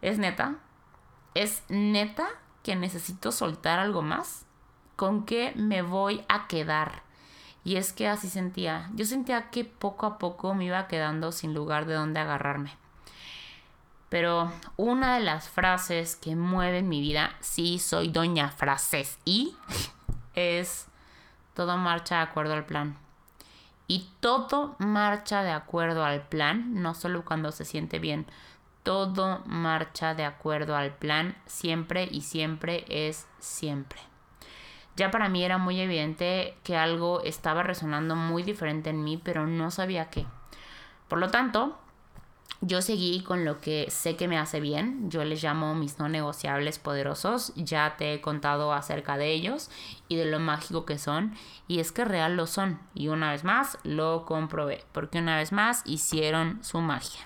¿es 0.01 0.19
neta? 0.19 0.57
¿Es 1.35 1.65
neta 1.69 2.29
que 2.63 2.77
necesito 2.77 3.33
soltar 3.33 3.79
algo 3.79 4.03
más? 4.03 4.47
¿Con 4.97 5.25
qué 5.25 5.53
me 5.57 5.83
voy 5.83 6.25
a 6.29 6.47
quedar? 6.47 7.03
Y 7.64 7.76
es 7.76 7.93
que 7.93 8.09
así 8.09 8.29
sentía. 8.29 8.90
Yo 8.95 9.05
sentía 9.05 9.50
que 9.50 9.64
poco 9.64 10.07
a 10.07 10.19
poco 10.19 10.55
me 10.55 10.64
iba 10.64 10.88
quedando 10.88 11.33
sin 11.33 11.55
lugar 11.55 11.87
de 11.87 11.95
donde 11.95 12.21
agarrarme. 12.21 12.73
Pero 14.09 14.50
una 14.76 15.14
de 15.14 15.21
las 15.21 15.49
frases 15.49 16.17
que 16.17 16.35
mueven 16.35 16.88
mi 16.88 17.00
vida, 17.00 17.37
sí 17.40 17.79
soy 17.79 18.09
doña 18.09 18.50
frases 18.50 19.19
y 19.25 19.57
es 20.35 20.87
todo 21.55 21.76
marcha 21.76 22.17
de 22.17 22.23
acuerdo 22.23 22.55
al 22.55 22.67
plan. 22.67 22.97
Y 23.87 24.09
todo 24.21 24.76
marcha 24.79 25.43
de 25.43 25.50
acuerdo 25.50 26.05
al 26.05 26.23
plan, 26.23 26.83
no 26.83 26.95
solo 26.95 27.25
cuando 27.25 27.52
se 27.52 27.64
siente 27.64 27.99
bien, 27.99 28.26
todo 28.83 29.43
marcha 29.47 30.14
de 30.14 30.25
acuerdo 30.25 30.76
al 30.76 30.95
plan, 30.95 31.37
siempre 31.47 32.09
y 32.11 32.23
siempre 32.23 32.85
es 32.88 33.26
siempre 33.38 34.10
ya 35.00 35.11
para 35.11 35.30
mí 35.30 35.42
era 35.42 35.57
muy 35.57 35.80
evidente 35.80 36.54
que 36.62 36.76
algo 36.76 37.23
estaba 37.23 37.62
resonando 37.62 38.16
muy 38.16 38.42
diferente 38.42 38.90
en 38.90 39.02
mí, 39.02 39.16
pero 39.16 39.47
no 39.47 39.71
sabía 39.71 40.11
qué. 40.11 40.26
Por 41.09 41.19
lo 41.19 41.30
tanto, 41.30 41.78
yo 42.61 42.83
seguí 42.83 43.23
con 43.23 43.47
lo 43.47 43.62
que 43.62 43.87
sé 43.90 44.16
que 44.16 44.28
me 44.28 44.37
hace 44.37 44.61
bien, 44.61 45.11
yo 45.11 45.25
les 45.25 45.42
llamo 45.42 45.75
mis 45.75 45.99
no 45.99 46.11
negociables 46.11 46.78
poderosos, 46.78 47.54
ya 47.57 47.97
te 47.97 48.12
he 48.12 48.21
contado 48.21 48.75
acerca 48.75 49.16
de 49.16 49.33
ellos 49.33 49.71
y 50.09 50.16
de 50.16 50.26
lo 50.26 50.38
mágico 50.38 50.85
que 50.85 50.99
son, 50.99 51.35
y 51.66 51.80
es 51.80 51.92
que 51.92 52.04
real 52.04 52.37
lo 52.37 52.47
son, 52.47 52.78
y 52.95 53.09
una 53.09 53.30
vez 53.30 53.42
más 53.42 53.78
lo 53.83 54.26
comprobé, 54.26 54.85
porque 54.92 55.21
una 55.21 55.38
vez 55.38 55.50
más 55.50 55.83
hicieron 55.87 56.62
su 56.62 56.83
magia. 56.83 57.23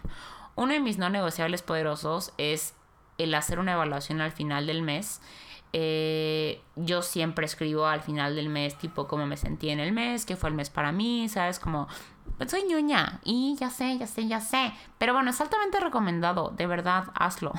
Uno 0.54 0.74
de 0.74 0.80
mis 0.80 0.98
no 0.98 1.10
negociables 1.10 1.62
poderosos 1.62 2.32
es 2.38 2.76
el 3.18 3.34
hacer 3.34 3.58
una 3.58 3.72
evaluación 3.72 4.20
al 4.20 4.30
final 4.30 4.68
del 4.68 4.82
mes 4.82 5.20
eh, 5.76 6.62
yo 6.76 7.02
siempre 7.02 7.46
escribo 7.46 7.86
al 7.86 8.00
final 8.00 8.36
del 8.36 8.48
mes, 8.48 8.78
tipo, 8.78 9.08
cómo 9.08 9.26
me 9.26 9.36
sentí 9.36 9.70
en 9.70 9.80
el 9.80 9.90
mes, 9.90 10.24
qué 10.24 10.36
fue 10.36 10.48
el 10.48 10.54
mes 10.54 10.70
para 10.70 10.92
mí, 10.92 11.28
¿sabes? 11.28 11.58
Como, 11.58 11.88
pues 12.38 12.52
soy 12.52 12.62
ñoña 12.62 13.18
y 13.24 13.56
ya 13.58 13.70
sé, 13.70 13.98
ya 13.98 14.06
sé, 14.06 14.28
ya 14.28 14.40
sé. 14.40 14.72
Pero 14.98 15.14
bueno, 15.14 15.30
es 15.30 15.40
altamente 15.40 15.80
recomendado, 15.80 16.50
de 16.56 16.68
verdad, 16.68 17.06
hazlo. 17.16 17.52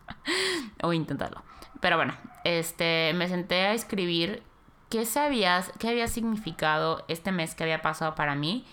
o 0.82 0.94
inténtalo. 0.94 1.42
Pero 1.80 1.96
bueno, 1.96 2.14
este, 2.44 3.12
me 3.14 3.28
senté 3.28 3.66
a 3.66 3.74
escribir 3.74 4.42
qué 4.88 5.04
sabías, 5.04 5.70
qué 5.78 5.90
había 5.90 6.08
significado 6.08 7.04
este 7.08 7.30
mes 7.30 7.54
que 7.54 7.64
había 7.64 7.82
pasado 7.82 8.14
para 8.14 8.34
mí. 8.34 8.64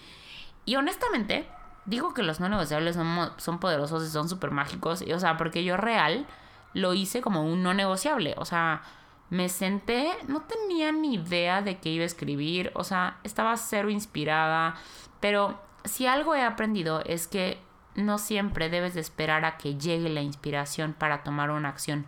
Y 0.63 0.77
honestamente, 0.77 1.45
digo 1.83 2.13
que 2.13 2.23
los 2.23 2.39
no 2.39 2.47
negociables 2.47 2.95
son, 2.95 3.33
son 3.35 3.59
poderosos 3.59 4.07
y 4.07 4.09
son 4.09 4.29
súper 4.29 4.51
mágicos. 4.51 5.03
o 5.13 5.19
sea, 5.19 5.35
porque 5.35 5.65
yo 5.65 5.75
real 5.75 6.25
lo 6.73 6.93
hice 6.93 7.21
como 7.21 7.43
un 7.43 7.63
no 7.63 7.73
negociable. 7.73 8.35
O 8.37 8.45
sea, 8.45 8.81
me 9.29 9.49
senté, 9.49 10.11
no 10.27 10.41
tenía 10.41 10.91
ni 10.91 11.15
idea 11.15 11.61
de 11.61 11.79
qué 11.79 11.89
iba 11.89 12.03
a 12.03 12.05
escribir, 12.05 12.71
o 12.75 12.83
sea, 12.83 13.19
estaba 13.23 13.55
cero 13.57 13.89
inspirada, 13.89 14.75
pero 15.19 15.61
si 15.85 16.05
algo 16.05 16.35
he 16.35 16.43
aprendido 16.43 17.01
es 17.05 17.27
que 17.27 17.59
no 17.95 18.17
siempre 18.17 18.69
debes 18.69 18.93
de 18.93 19.01
esperar 19.01 19.45
a 19.45 19.57
que 19.57 19.77
llegue 19.77 20.09
la 20.09 20.21
inspiración 20.21 20.93
para 20.93 21.23
tomar 21.23 21.49
una 21.51 21.69
acción. 21.69 22.07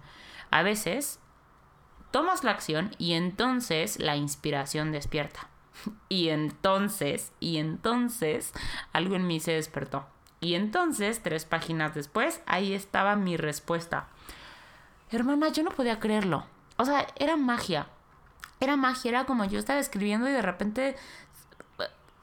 A 0.51 0.63
veces 0.63 1.20
tomas 2.12 2.43
la 2.43 2.51
acción 2.51 2.91
y 2.98 3.13
entonces 3.13 4.00
la 4.00 4.15
inspiración 4.15 4.91
despierta. 4.91 5.50
Y 6.10 6.29
entonces, 6.29 7.34
y 7.39 7.58
entonces, 7.58 8.53
algo 8.93 9.15
en 9.15 9.25
mí 9.25 9.39
se 9.39 9.53
despertó. 9.53 10.05
Y 10.39 10.53
entonces, 10.53 11.24
tres 11.24 11.46
páginas 11.46 11.96
después, 11.96 12.41
ahí 12.46 12.74
estaba 12.74 13.15
mi 13.15 13.38
respuesta. 13.38 14.08
Hermana, 15.17 15.50
yo 15.50 15.63
no 15.63 15.72
podía 15.72 16.00
creerlo. 16.00 16.46
O 16.77 16.86
sea, 16.86 17.08
era 17.15 17.38
magia. 17.38 17.88
Era 18.60 18.75
magia, 18.75 19.10
era 19.10 19.25
como 19.25 19.46
yo 19.46 19.60
estaba 19.60 19.79
escribiendo 19.79 20.27
y 20.27 20.32
de 20.32 20.41
repente, 20.41 20.96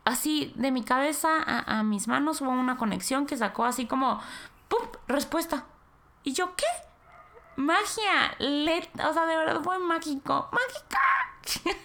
así 0.04 0.52
de 0.56 0.70
mi 0.70 0.82
cabeza 0.82 1.28
a, 1.42 1.82
mis 1.82 2.09
manos 2.09 2.40
hubo 2.40 2.50
una 2.50 2.76
conexión 2.76 3.26
que 3.26 3.37
sacó 3.37 3.64
así 3.64 3.87
como, 3.87 4.20
¡pum! 4.68 4.80
Respuesta. 5.06 5.66
¿Y 6.25 6.32
yo 6.32 6.56
qué? 6.56 6.66
Magia. 7.56 8.37
o 8.38 9.12
sea, 9.12 9.26
de 9.26 9.37
verdad 9.37 9.61
fue 9.62 9.78
mágico. 9.78 10.49
¡Mágica! 10.52 11.76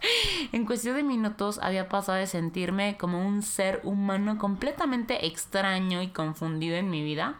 en 0.52 0.64
cuestión 0.64 0.96
de 0.96 1.02
minutos 1.02 1.58
había 1.62 1.88
pasado 1.88 2.18
de 2.18 2.26
sentirme 2.26 2.96
como 2.96 3.26
un 3.26 3.42
ser 3.42 3.80
humano 3.84 4.38
completamente 4.38 5.26
extraño 5.26 6.02
y 6.02 6.08
confundido 6.08 6.76
en 6.76 6.90
mi 6.90 7.02
vida 7.02 7.36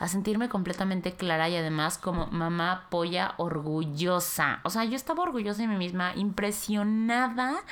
a 0.00 0.08
sentirme 0.08 0.48
completamente 0.48 1.12
clara 1.12 1.50
y 1.50 1.56
además 1.56 1.98
como 1.98 2.26
mamá 2.28 2.86
polla 2.88 3.34
orgullosa. 3.36 4.60
O 4.64 4.70
sea, 4.70 4.84
yo 4.84 4.96
estaba 4.96 5.22
orgullosa 5.22 5.60
de 5.60 5.68
mí 5.68 5.76
misma, 5.76 6.14
impresionada 6.16 7.62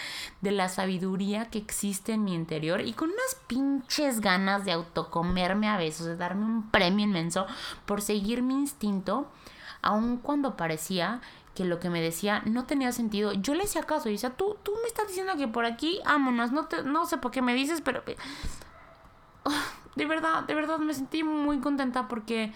de 0.43 0.53
la 0.53 0.69
sabiduría 0.69 1.47
que 1.47 1.57
existe 1.59 2.13
en 2.13 2.25
mi 2.25 2.35
interior 2.35 2.83
y 2.83 2.93
con 2.93 3.09
unas 3.09 3.35
pinches 3.47 4.21
ganas 4.21 4.67
de 4.67 4.73
autocomerme 4.73 5.69
a 5.69 5.79
besos, 5.79 6.07
de 6.07 6.17
darme 6.17 6.45
un 6.45 6.71
premio 6.71 7.07
inmenso 7.07 7.47
por 7.87 8.03
seguir 8.03 8.43
mi 8.43 8.55
instinto, 8.55 9.31
aun 9.81 10.19
cuando 10.19 10.55
parecía 10.55 11.23
que 11.55 11.65
lo 11.65 11.81
que 11.81 11.89
me 11.89 12.03
decía 12.03 12.43
no 12.45 12.67
tenía 12.67 12.93
sentido. 12.93 13.33
Yo 13.33 13.55
le 13.55 13.65
hacía 13.65 13.85
caso 13.85 14.11
y 14.11 14.13
decía, 14.13 14.37
tú, 14.37 14.59
tú 14.63 14.73
me 14.83 14.87
estás 14.87 15.09
diciendo 15.09 15.33
que 15.39 15.49
por 15.49 15.65
aquí, 15.65 15.99
vámonos, 16.05 16.53
no, 16.53 16.67
te, 16.67 16.83
no 16.83 17.07
sé 17.07 17.17
por 17.17 17.31
qué 17.31 17.41
me 17.41 17.55
dices, 17.55 17.81
pero... 17.81 18.03
de 19.97 20.07
verdad, 20.07 20.45
de 20.45 20.55
verdad 20.55 20.79
me 20.79 20.95
sentí 20.95 21.23
muy 21.23 21.61
contenta 21.61 22.09
porque 22.09 22.53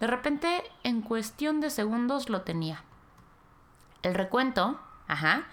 de 0.00 0.06
repente 0.06 0.62
en 0.82 1.02
cuestión 1.02 1.60
de 1.60 1.70
segundos 1.70 2.28
lo 2.28 2.42
tenía. 2.42 2.82
El 4.02 4.14
recuento, 4.14 4.80
ajá, 5.06 5.44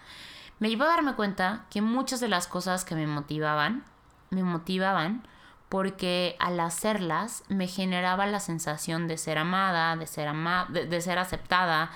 me 0.60 0.70
llevó 0.70 0.84
a 0.84 0.88
darme 0.88 1.14
cuenta 1.14 1.66
que 1.70 1.82
muchas 1.82 2.20
de 2.20 2.28
las 2.28 2.48
cosas 2.48 2.84
que 2.84 2.96
me 2.96 3.08
motivaban, 3.08 3.84
me 4.32 4.44
motivaban 4.44 5.24
porque 5.70 6.36
al 6.40 6.60
hacerlas 6.60 7.44
me 7.48 7.68
generaba 7.68 8.26
la 8.26 8.40
sensación 8.40 9.08
de 9.08 9.18
ser 9.18 9.38
amada, 9.38 9.96
de 9.96 10.08
ser, 10.08 10.34
de 10.72 11.02
ser 11.02 11.20
aceptada, 11.20 11.92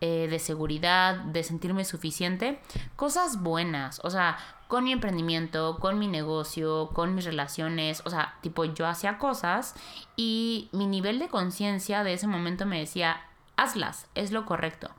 eh, 0.00 0.28
de 0.30 0.38
seguridad, 0.38 1.16
de 1.16 1.42
sentirme 1.42 1.84
suficiente, 1.84 2.60
cosas 2.96 3.42
buenas, 3.42 4.00
o 4.04 4.10
sea, 4.10 4.38
con 4.68 4.84
mi 4.84 4.92
emprendimiento, 4.92 5.78
con 5.80 5.98
mi 5.98 6.06
negocio, 6.06 6.90
con 6.92 7.14
mis 7.14 7.24
relaciones, 7.24 8.02
o 8.04 8.10
sea, 8.10 8.36
tipo 8.42 8.64
yo 8.64 8.86
hacía 8.86 9.18
cosas 9.18 9.74
y 10.14 10.68
mi 10.72 10.86
nivel 10.86 11.18
de 11.18 11.28
conciencia 11.28 12.04
de 12.04 12.12
ese 12.12 12.26
momento 12.26 12.66
me 12.66 12.78
decía, 12.78 13.22
hazlas, 13.56 14.06
es 14.14 14.30
lo 14.30 14.46
correcto. 14.46 14.90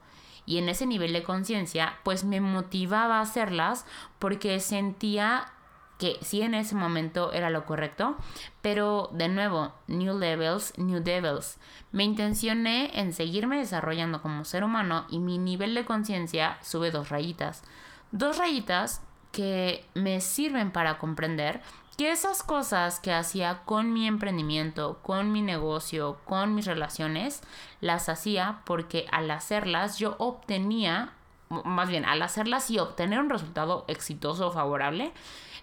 Y 0.46 0.58
en 0.58 0.68
ese 0.68 0.88
nivel 0.88 1.14
de 1.14 1.24
conciencia, 1.24 2.00
pues 2.04 2.24
me 2.24 2.42
motivaba 2.42 3.20
a 3.20 3.22
hacerlas 3.22 3.86
porque 4.18 4.60
sentía 4.60 5.54
que 6.00 6.18
sí 6.22 6.42
en 6.42 6.56
ese 6.56 6.76
momento 6.76 7.34
era 7.34 7.50
lo 7.50 7.66
correcto, 7.66 8.16
pero 8.62 9.10
de 9.12 9.28
nuevo, 9.28 9.74
New 9.88 10.18
Levels, 10.18 10.74
New 10.78 11.04
Devils. 11.04 11.60
Me 11.92 12.06
intencioné 12.06 12.98
en 13.00 13.14
seguirme 13.14 13.58
desarrollando 13.58 14.22
como 14.22 14.46
ser 14.46 14.64
humano 14.64 15.06
y 15.10 15.20
mi 15.20 15.38
nivel 15.38 15.76
de 15.76 15.86
conciencia 15.86 16.58
sube 16.62 16.90
dos 16.90 17.10
rayitas. 17.10 17.64
Dos 18.12 18.38
rayitas 18.38 19.02
que 19.34 19.86
me 19.94 20.22
sirven 20.22 20.72
para 20.72 20.98
comprender 20.98 21.62
que 21.98 22.12
esas 22.12 22.44
cosas 22.44 23.02
que 23.02 23.14
hacía 23.14 23.64
con 23.66 23.92
mi 23.92 24.08
emprendimiento, 24.08 25.00
con 25.04 25.34
mi 25.34 25.42
negocio, 25.42 26.18
con 26.24 26.56
mis 26.56 26.66
relaciones, 26.66 27.42
las 27.82 28.08
hacía 28.08 28.62
porque 28.64 29.06
al 29.12 29.30
hacerlas 29.32 30.00
yo 30.00 30.16
obtenía, 30.18 31.12
más 31.50 31.90
bien 31.90 32.06
al 32.06 32.22
hacerlas 32.22 32.72
y 32.72 32.80
obtener 32.80 33.20
un 33.20 33.30
resultado 33.30 33.84
exitoso 33.90 34.48
o 34.48 34.52
favorable, 34.54 35.12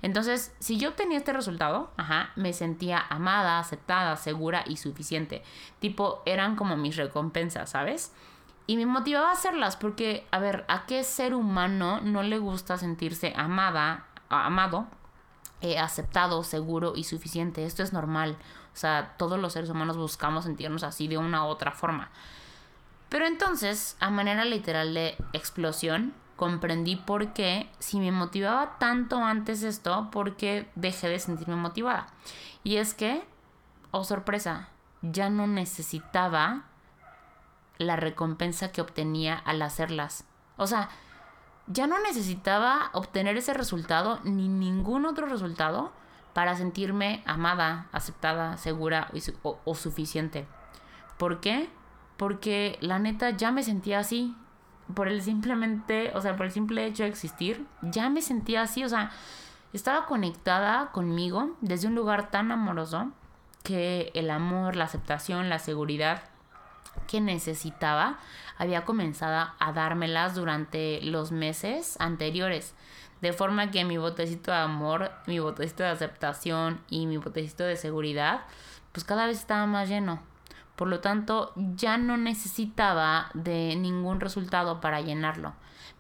entonces, 0.06 0.54
si 0.60 0.78
yo 0.78 0.90
obtenía 0.90 1.18
este 1.18 1.32
resultado, 1.32 1.90
me 2.36 2.52
sentía 2.52 3.04
amada, 3.10 3.58
aceptada, 3.58 4.16
segura 4.16 4.62
y 4.64 4.76
suficiente. 4.76 5.42
Tipo, 5.80 6.22
eran 6.26 6.54
como 6.54 6.76
mis 6.76 6.94
recompensas, 6.94 7.70
¿sabes? 7.70 8.12
Y 8.68 8.76
me 8.76 8.86
motivaba 8.86 9.30
a 9.30 9.32
hacerlas 9.32 9.74
porque, 9.74 10.24
a 10.30 10.38
ver, 10.38 10.64
¿a 10.68 10.86
qué 10.86 11.02
ser 11.02 11.34
humano 11.34 12.00
no 12.02 12.22
le 12.22 12.38
gusta 12.38 12.78
sentirse 12.78 13.32
amada, 13.36 14.06
amado, 14.28 14.86
eh, 15.60 15.80
aceptado, 15.80 16.44
seguro 16.44 16.92
y 16.94 17.02
suficiente? 17.02 17.64
Esto 17.64 17.82
es 17.82 17.92
normal. 17.92 18.36
O 18.74 18.76
sea, 18.76 19.16
todos 19.18 19.40
los 19.40 19.54
seres 19.54 19.70
humanos 19.70 19.96
buscamos 19.96 20.44
sentirnos 20.44 20.84
así 20.84 21.08
de 21.08 21.18
una 21.18 21.44
u 21.44 21.48
otra 21.48 21.72
forma. 21.72 22.10
Pero 23.08 23.26
entonces, 23.26 23.96
a 23.98 24.10
manera 24.10 24.44
literal 24.44 24.94
de 24.94 25.16
explosión, 25.32 26.14
comprendí 26.36 26.96
por 26.96 27.32
qué, 27.32 27.70
si 27.78 27.98
me 27.98 28.12
motivaba 28.12 28.78
tanto 28.78 29.18
antes 29.18 29.62
esto, 29.62 30.10
por 30.10 30.36
qué 30.36 30.70
dejé 30.74 31.08
de 31.08 31.18
sentirme 31.18 31.56
motivada. 31.56 32.08
Y 32.62 32.76
es 32.76 32.94
que, 32.94 33.26
oh 33.90 34.04
sorpresa, 34.04 34.68
ya 35.02 35.30
no 35.30 35.46
necesitaba 35.46 36.64
la 37.78 37.96
recompensa 37.96 38.70
que 38.70 38.80
obtenía 38.80 39.34
al 39.36 39.62
hacerlas. 39.62 40.24
O 40.56 40.66
sea, 40.66 40.88
ya 41.66 41.86
no 41.86 41.98
necesitaba 42.00 42.90
obtener 42.92 43.36
ese 43.36 43.54
resultado 43.54 44.20
ni 44.24 44.48
ningún 44.48 45.06
otro 45.06 45.26
resultado 45.26 45.92
para 46.32 46.54
sentirme 46.54 47.22
amada, 47.26 47.86
aceptada, 47.92 48.56
segura 48.58 49.10
o 49.42 49.74
suficiente. 49.74 50.46
¿Por 51.18 51.40
qué? 51.40 51.70
Porque 52.16 52.78
la 52.80 52.98
neta 52.98 53.30
ya 53.30 53.52
me 53.52 53.62
sentía 53.62 54.00
así 54.00 54.36
por 54.94 55.08
el 55.08 55.22
simplemente, 55.22 56.12
o 56.14 56.20
sea, 56.20 56.36
por 56.36 56.46
el 56.46 56.52
simple 56.52 56.86
hecho 56.86 57.02
de 57.02 57.08
existir, 57.08 57.66
ya 57.82 58.08
me 58.08 58.22
sentía 58.22 58.62
así, 58.62 58.84
o 58.84 58.88
sea, 58.88 59.10
estaba 59.72 60.06
conectada 60.06 60.90
conmigo 60.92 61.56
desde 61.60 61.88
un 61.88 61.94
lugar 61.94 62.30
tan 62.30 62.52
amoroso 62.52 63.10
que 63.62 64.10
el 64.14 64.30
amor, 64.30 64.76
la 64.76 64.84
aceptación, 64.84 65.48
la 65.48 65.58
seguridad 65.58 66.22
que 67.08 67.20
necesitaba 67.20 68.18
había 68.58 68.84
comenzado 68.84 69.52
a 69.58 69.72
dármelas 69.72 70.34
durante 70.34 71.00
los 71.02 71.32
meses 71.32 71.96
anteriores. 72.00 72.74
De 73.20 73.32
forma 73.32 73.70
que 73.70 73.84
mi 73.84 73.98
botecito 73.98 74.50
de 74.50 74.58
amor, 74.58 75.10
mi 75.26 75.38
botecito 75.38 75.82
de 75.82 75.90
aceptación 75.90 76.80
y 76.88 77.06
mi 77.06 77.16
botecito 77.16 77.64
de 77.64 77.76
seguridad, 77.76 78.42
pues 78.92 79.04
cada 79.04 79.26
vez 79.26 79.38
estaba 79.38 79.66
más 79.66 79.88
lleno. 79.88 80.20
Por 80.76 80.88
lo 80.88 81.00
tanto, 81.00 81.52
ya 81.56 81.96
no 81.96 82.16
necesitaba 82.16 83.30
de 83.34 83.74
ningún 83.76 84.20
resultado 84.20 84.80
para 84.80 85.00
llenarlo. 85.00 85.54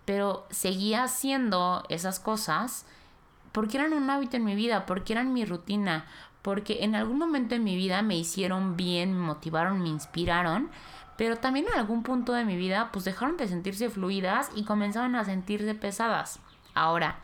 Pero 0.04 0.46
seguía 0.50 1.04
haciendo 1.04 1.82
esas 1.88 2.20
cosas 2.20 2.86
porque 3.52 3.78
eran 3.78 3.94
un 3.94 4.10
hábito 4.10 4.36
en 4.36 4.44
mi 4.44 4.54
vida, 4.54 4.84
porque 4.84 5.14
eran 5.14 5.32
mi 5.32 5.46
rutina, 5.46 6.04
porque 6.42 6.84
en 6.84 6.94
algún 6.94 7.18
momento 7.18 7.54
en 7.54 7.64
mi 7.64 7.74
vida 7.74 8.02
me 8.02 8.16
hicieron 8.16 8.76
bien, 8.76 9.14
me 9.14 9.26
motivaron, 9.26 9.82
me 9.82 9.88
inspiraron, 9.88 10.70
pero 11.16 11.38
también 11.38 11.66
en 11.66 11.78
algún 11.78 12.02
punto 12.02 12.34
de 12.34 12.44
mi 12.44 12.56
vida 12.56 12.90
pues 12.92 13.06
dejaron 13.06 13.38
de 13.38 13.48
sentirse 13.48 13.88
fluidas 13.88 14.50
y 14.54 14.64
comenzaron 14.64 15.16
a 15.16 15.24
sentirse 15.24 15.74
pesadas. 15.74 16.38
Ahora, 16.74 17.20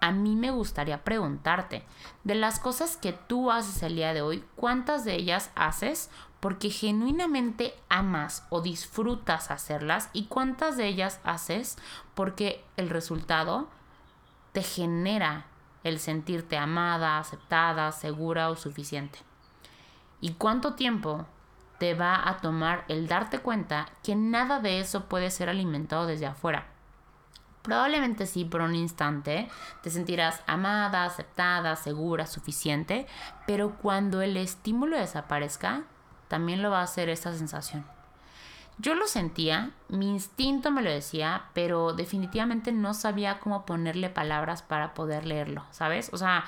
a 0.00 0.12
mí 0.12 0.36
me 0.36 0.50
gustaría 0.50 1.02
preguntarte, 1.02 1.84
de 2.24 2.34
las 2.34 2.60
cosas 2.60 2.96
que 2.96 3.12
tú 3.12 3.50
haces 3.50 3.82
el 3.82 3.96
día 3.96 4.14
de 4.14 4.22
hoy, 4.22 4.44
¿cuántas 4.56 5.04
de 5.04 5.14
ellas 5.14 5.50
haces 5.54 6.10
porque 6.40 6.70
genuinamente 6.70 7.74
amas 7.88 8.46
o 8.48 8.62
disfrutas 8.62 9.50
hacerlas 9.50 10.08
y 10.12 10.24
cuántas 10.24 10.76
de 10.76 10.86
ellas 10.86 11.20
haces 11.22 11.76
porque 12.14 12.64
el 12.76 12.88
resultado 12.88 13.68
te 14.52 14.62
genera 14.62 15.46
el 15.84 15.98
sentirte 15.98 16.56
amada, 16.56 17.18
aceptada, 17.18 17.92
segura 17.92 18.50
o 18.50 18.56
suficiente. 18.56 19.18
¿Y 20.20 20.32
cuánto 20.32 20.74
tiempo 20.74 21.26
te 21.78 21.94
va 21.94 22.28
a 22.28 22.38
tomar 22.38 22.84
el 22.88 23.06
darte 23.06 23.38
cuenta 23.38 23.88
que 24.02 24.14
nada 24.16 24.60
de 24.60 24.80
eso 24.80 25.06
puede 25.06 25.30
ser 25.30 25.48
alimentado 25.48 26.06
desde 26.06 26.26
afuera? 26.26 26.66
Probablemente 27.62 28.26
sí, 28.26 28.44
por 28.44 28.62
un 28.62 28.74
instante 28.74 29.48
te 29.82 29.90
sentirás 29.90 30.42
amada, 30.46 31.04
aceptada, 31.04 31.76
segura, 31.76 32.26
suficiente, 32.26 33.06
pero 33.46 33.76
cuando 33.76 34.22
el 34.22 34.36
estímulo 34.36 34.96
desaparezca, 34.96 35.84
también 36.30 36.62
lo 36.62 36.70
va 36.70 36.80
a 36.80 36.84
hacer 36.84 37.08
esta 37.08 37.34
sensación. 37.34 37.84
Yo 38.78 38.94
lo 38.94 39.06
sentía, 39.06 39.72
mi 39.88 40.08
instinto 40.08 40.70
me 40.70 40.80
lo 40.80 40.90
decía, 40.90 41.46
pero 41.52 41.92
definitivamente 41.92 42.72
no 42.72 42.94
sabía 42.94 43.40
cómo 43.40 43.66
ponerle 43.66 44.08
palabras 44.08 44.62
para 44.62 44.94
poder 44.94 45.26
leerlo, 45.26 45.66
¿sabes? 45.72 46.08
O 46.14 46.16
sea, 46.16 46.44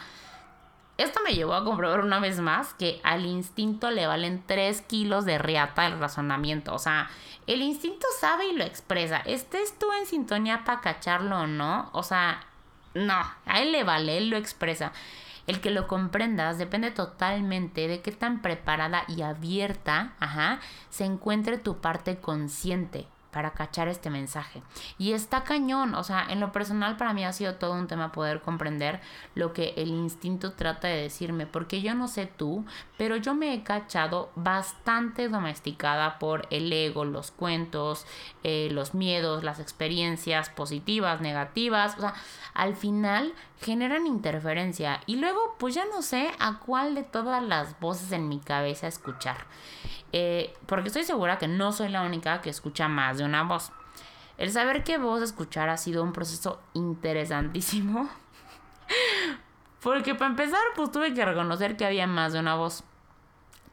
esto 0.97 1.21
me 1.25 1.35
llevó 1.35 1.55
a 1.55 1.65
comprobar 1.65 2.01
una 2.01 2.21
vez 2.21 2.39
más 2.39 2.75
que 2.75 3.01
al 3.03 3.27
instinto 3.27 3.91
le 3.91 4.07
valen 4.07 4.45
3 4.47 4.83
kilos 4.83 5.25
de 5.25 5.39
riata 5.39 5.87
el 5.87 5.99
razonamiento. 5.99 6.73
O 6.73 6.79
sea, 6.79 7.11
el 7.47 7.61
instinto 7.61 8.07
sabe 8.21 8.47
y 8.47 8.57
lo 8.57 8.65
expresa. 8.65 9.19
¿Estés 9.19 9.79
tú 9.79 9.93
en 9.93 10.07
sintonía 10.07 10.65
para 10.65 10.81
cacharlo 10.81 11.41
o 11.41 11.47
no? 11.47 11.91
O 11.93 12.03
sea, 12.05 12.41
no, 12.95 13.21
a 13.47 13.61
él 13.61 13.73
le 13.73 13.85
vale, 13.85 14.17
él 14.17 14.31
lo 14.31 14.37
expresa. 14.37 14.93
El 15.47 15.61
que 15.61 15.71
lo 15.71 15.89
comprendas 15.89 16.59
depende 16.59 16.91
totalmente 16.91 17.89
de 17.89 18.01
qué 18.01 18.13
tan 18.13 18.43
preparada 18.43 19.05
y 19.09 19.23
abierta 19.23 20.15
ajá, 20.21 20.61
se 20.91 21.05
encuentre 21.05 21.59
tu 21.59 21.79
parte 21.79 22.17
consciente 22.19 23.07
para 23.33 23.53
cachar 23.53 23.89
este 23.89 24.11
mensaje. 24.11 24.63
Y 24.99 25.13
está 25.13 25.43
cañón, 25.43 25.95
o 25.95 26.05
sea, 26.05 26.27
en 26.29 26.39
lo 26.39 26.53
personal 26.53 26.97
para 26.97 27.15
mí 27.15 27.25
ha 27.25 27.33
sido 27.33 27.55
todo 27.55 27.73
un 27.73 27.89
tema 27.89 28.13
poder 28.13 28.43
comprender 28.43 29.01
lo 29.35 29.53
que 29.53 29.75
el 29.77 29.89
instinto 29.89 30.53
trata 30.53 30.89
de 30.89 31.03
decirme, 31.03 31.47
porque 31.47 31.81
yo 31.81 31.95
no 31.95 32.09
sé 32.09 32.27
tú, 32.27 32.65
pero 32.99 33.17
yo 33.17 33.35
me 33.35 33.55
he 33.55 33.63
cachado 33.63 34.31
bastante 34.37 35.29
domesticada 35.29 36.19
por 36.19 36.47
el 36.51 36.73
ego, 36.73 37.05
los 37.05 37.31
cuentos, 37.31 38.07
eh, 38.45 38.69
los 38.71 38.95
miedos, 38.95 39.43
las 39.43 39.59
experiencias 39.59 40.51
positivas, 40.51 41.21
negativas, 41.21 41.97
o 41.97 42.01
sea, 42.03 42.15
al 42.55 42.77
final 42.77 43.33
generan 43.61 44.07
interferencia 44.07 45.01
y 45.07 45.17
luego 45.17 45.57
pues 45.59 45.75
ya 45.75 45.85
no 45.87 46.03
sé 46.03 46.33
a 46.39 46.59
cuál 46.59 46.95
de 46.95 47.03
todas 47.03 47.43
las 47.43 47.79
voces 47.81 48.13
en 48.13 48.29
mi 48.29 48.41
cabeza 48.41 48.89
escuchar. 48.89 49.47
Eh, 50.13 50.55
porque 50.67 50.89
estoy 50.89 51.05
segura 51.05 51.39
que 51.39 51.49
no 51.49 51.73
soy 51.73 51.89
la 51.89 52.03
única 52.03 52.41
que 52.41 52.51
escucha 52.51 52.89
más 52.89 53.19
de 53.19 53.25
una 53.25 53.43
voz. 53.43 53.73
El 54.39 54.51
saber 54.51 54.85
qué 54.85 54.99
voz 54.99 55.23
escuchar 55.23 55.69
ha 55.69 55.77
sido 55.77 56.03
un 56.03 56.13
proceso 56.13 56.61
interesantísimo. 56.75 58.09
Porque 59.83 60.15
para 60.15 60.31
empezar, 60.31 60.61
pues 60.77 60.93
tuve 60.93 61.13
que 61.13 61.25
reconocer 61.25 61.77
que 61.77 61.85
había 61.85 62.07
más 62.07 62.33
de 62.33 62.41
una 62.41 62.55
voz. 62.55 62.85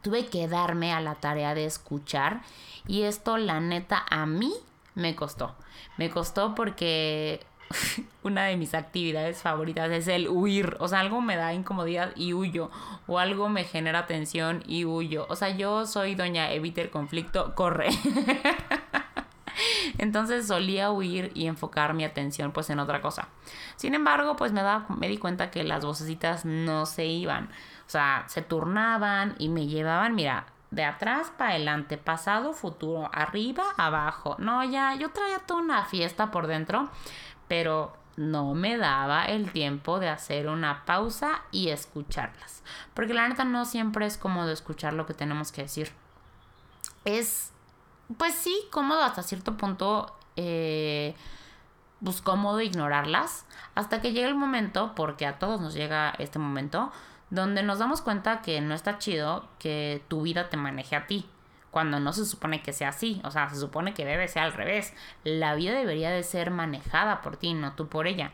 Tuve 0.02 0.26
que 0.26 0.48
darme 0.48 0.92
a 0.92 1.00
la 1.00 1.14
tarea 1.14 1.54
de 1.54 1.66
escuchar. 1.66 2.42
Y 2.86 3.02
esto, 3.02 3.36
la 3.36 3.60
neta, 3.60 4.04
a 4.10 4.26
mí 4.26 4.52
me 4.94 5.14
costó. 5.14 5.54
Me 5.98 6.10
costó 6.10 6.54
porque 6.54 7.46
una 8.22 8.44
de 8.44 8.56
mis 8.56 8.74
actividades 8.74 9.42
favoritas 9.42 9.90
es 9.90 10.08
el 10.08 10.28
huir. 10.28 10.76
O 10.80 10.88
sea, 10.88 11.00
algo 11.00 11.20
me 11.20 11.36
da 11.36 11.54
incomodidad 11.54 12.12
y 12.16 12.32
huyo. 12.32 12.70
O 13.06 13.18
algo 13.18 13.48
me 13.48 13.64
genera 13.64 14.06
tensión 14.06 14.62
y 14.66 14.84
huyo. 14.84 15.26
O 15.28 15.36
sea, 15.36 15.50
yo 15.50 15.86
soy 15.86 16.14
doña 16.14 16.50
evite 16.52 16.80
el 16.80 16.90
conflicto, 16.90 17.54
corre. 17.54 17.88
Entonces 19.98 20.46
solía 20.46 20.90
huir 20.90 21.32
y 21.34 21.46
enfocar 21.46 21.94
mi 21.94 22.04
atención 22.04 22.52
pues 22.52 22.70
en 22.70 22.78
otra 22.78 23.00
cosa. 23.00 23.28
Sin 23.76 23.94
embargo, 23.94 24.36
pues 24.36 24.52
me, 24.52 24.62
da, 24.62 24.86
me 24.88 25.08
di 25.08 25.18
cuenta 25.18 25.50
que 25.50 25.64
las 25.64 25.84
vocecitas 25.84 26.44
no 26.44 26.86
se 26.86 27.06
iban. 27.06 27.50
O 27.86 27.90
sea, 27.90 28.24
se 28.28 28.42
turnaban 28.42 29.34
y 29.38 29.48
me 29.48 29.66
llevaban, 29.66 30.14
mira, 30.14 30.46
de 30.70 30.84
atrás 30.84 31.32
para 31.36 31.50
adelante, 31.50 31.98
pasado, 31.98 32.52
futuro, 32.52 33.10
arriba, 33.12 33.64
abajo. 33.76 34.36
No, 34.38 34.62
ya, 34.64 34.94
yo 34.94 35.10
traía 35.10 35.40
toda 35.40 35.60
una 35.60 35.84
fiesta 35.84 36.30
por 36.30 36.46
dentro, 36.46 36.88
pero 37.50 37.92
no 38.14 38.54
me 38.54 38.78
daba 38.78 39.24
el 39.24 39.50
tiempo 39.50 39.98
de 39.98 40.08
hacer 40.08 40.46
una 40.46 40.84
pausa 40.84 41.42
y 41.50 41.70
escucharlas. 41.70 42.62
Porque 42.94 43.12
la 43.12 43.28
neta 43.28 43.42
no 43.42 43.64
siempre 43.64 44.06
es 44.06 44.16
cómodo 44.16 44.52
escuchar 44.52 44.92
lo 44.92 45.04
que 45.04 45.14
tenemos 45.14 45.50
que 45.50 45.62
decir. 45.62 45.90
Es, 47.04 47.50
pues 48.18 48.36
sí, 48.36 48.56
cómodo 48.70 49.02
hasta 49.02 49.24
cierto 49.24 49.56
punto, 49.56 50.14
eh, 50.36 51.16
pues 52.04 52.20
cómodo 52.20 52.60
ignorarlas, 52.60 53.46
hasta 53.74 54.00
que 54.00 54.12
llega 54.12 54.28
el 54.28 54.36
momento, 54.36 54.94
porque 54.94 55.26
a 55.26 55.40
todos 55.40 55.60
nos 55.60 55.74
llega 55.74 56.10
este 56.20 56.38
momento, 56.38 56.92
donde 57.30 57.64
nos 57.64 57.80
damos 57.80 58.00
cuenta 58.00 58.42
que 58.42 58.60
no 58.60 58.76
está 58.76 58.98
chido 58.98 59.48
que 59.58 60.04
tu 60.06 60.22
vida 60.22 60.50
te 60.50 60.56
maneje 60.56 60.94
a 60.94 61.08
ti, 61.08 61.28
cuando 61.70 62.00
no 62.00 62.12
se 62.12 62.24
supone 62.24 62.62
que 62.62 62.72
sea 62.72 62.88
así, 62.88 63.20
o 63.24 63.30
sea, 63.30 63.48
se 63.50 63.60
supone 63.60 63.94
que 63.94 64.04
debe 64.04 64.28
ser 64.28 64.42
al 64.42 64.52
revés, 64.52 64.92
la 65.24 65.54
vida 65.54 65.72
debería 65.72 66.10
de 66.10 66.22
ser 66.22 66.50
manejada 66.50 67.20
por 67.20 67.36
ti, 67.36 67.54
no 67.54 67.72
tú 67.74 67.88
por 67.88 68.06
ella. 68.06 68.32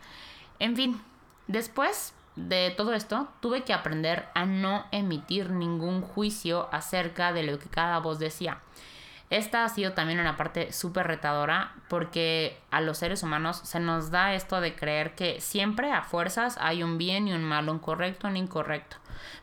En 0.58 0.76
fin, 0.76 1.00
después 1.46 2.14
de 2.36 2.72
todo 2.76 2.92
esto, 2.92 3.28
tuve 3.40 3.64
que 3.64 3.72
aprender 3.72 4.28
a 4.34 4.44
no 4.44 4.86
emitir 4.92 5.50
ningún 5.50 6.02
juicio 6.02 6.68
acerca 6.72 7.32
de 7.32 7.42
lo 7.42 7.58
que 7.58 7.68
cada 7.68 7.98
voz 7.98 8.18
decía. 8.18 8.60
Esta 9.28 9.64
ha 9.64 9.68
sido 9.68 9.92
también 9.92 10.20
una 10.20 10.36
parte 10.36 10.72
súper 10.72 11.08
retadora 11.08 11.74
porque 11.88 12.60
a 12.70 12.80
los 12.80 12.98
seres 12.98 13.24
humanos 13.24 13.60
se 13.64 13.80
nos 13.80 14.12
da 14.12 14.34
esto 14.34 14.60
de 14.60 14.76
creer 14.76 15.16
que 15.16 15.40
siempre 15.40 15.90
a 15.90 16.02
fuerzas 16.02 16.56
hay 16.60 16.84
un 16.84 16.96
bien 16.96 17.26
y 17.26 17.32
un 17.32 17.42
mal, 17.42 17.68
un 17.68 17.80
correcto 17.80 18.28
y 18.28 18.30
un 18.30 18.36
incorrecto. 18.36 18.98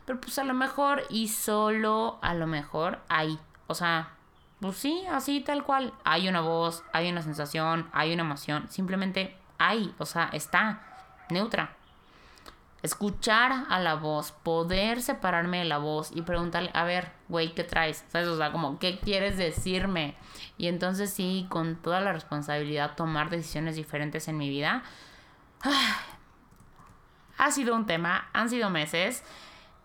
Pero 0.06 0.22
pues 0.22 0.40
a 0.40 0.46
lo 0.46 0.54
mejor 0.54 1.04
y 1.10 1.28
solo 1.28 2.18
a 2.22 2.34
lo 2.34 2.48
mejor 2.48 3.00
hay. 3.10 3.38
O 3.74 3.76
sea, 3.76 4.14
pues 4.62 4.78
sí, 4.78 5.04
así 5.12 5.42
tal 5.42 5.64
cual. 5.64 5.94
Hay 6.04 6.30
una 6.30 6.42
voz, 6.42 6.84
hay 6.94 7.10
una 7.10 7.24
sensación, 7.24 7.90
hay 7.92 8.14
una 8.14 8.22
emoción. 8.22 8.68
Simplemente 8.70 9.36
hay, 9.58 9.94
o 9.98 10.06
sea, 10.06 10.30
está 10.32 10.82
neutra 11.30 11.76
escuchar 12.84 13.66
a 13.70 13.80
la 13.80 13.96
voz, 13.96 14.34
poder 14.34 15.02
separarme 15.02 15.60
de 15.60 15.66
la 15.66 15.78
voz 15.78 16.12
y 16.14 16.22
preguntarle, 16.22 16.70
a 16.74 16.84
ver, 16.84 17.12
güey, 17.30 17.56
¿qué 17.56 17.64
traes? 17.64 18.06
O 18.14 18.38
sea, 18.38 18.52
como, 18.52 18.78
¿qué 18.78 19.00
quieres 19.00 19.38
decirme? 19.38 20.16
Y 20.58 20.68
entonces 20.68 21.12
sí, 21.12 21.48
con 21.50 21.78
toda 21.78 22.02
la 22.02 22.12
responsabilidad, 22.12 22.96
tomar 22.96 23.30
decisiones 23.30 23.78
diferentes 23.78 24.28
en 24.28 24.38
mi 24.38 24.50
vida. 24.50 24.84
ha 27.38 27.52
sido 27.52 27.74
un 27.74 27.86
tema, 27.86 28.28
han 28.34 28.50
sido 28.50 28.70
meses 28.70 29.24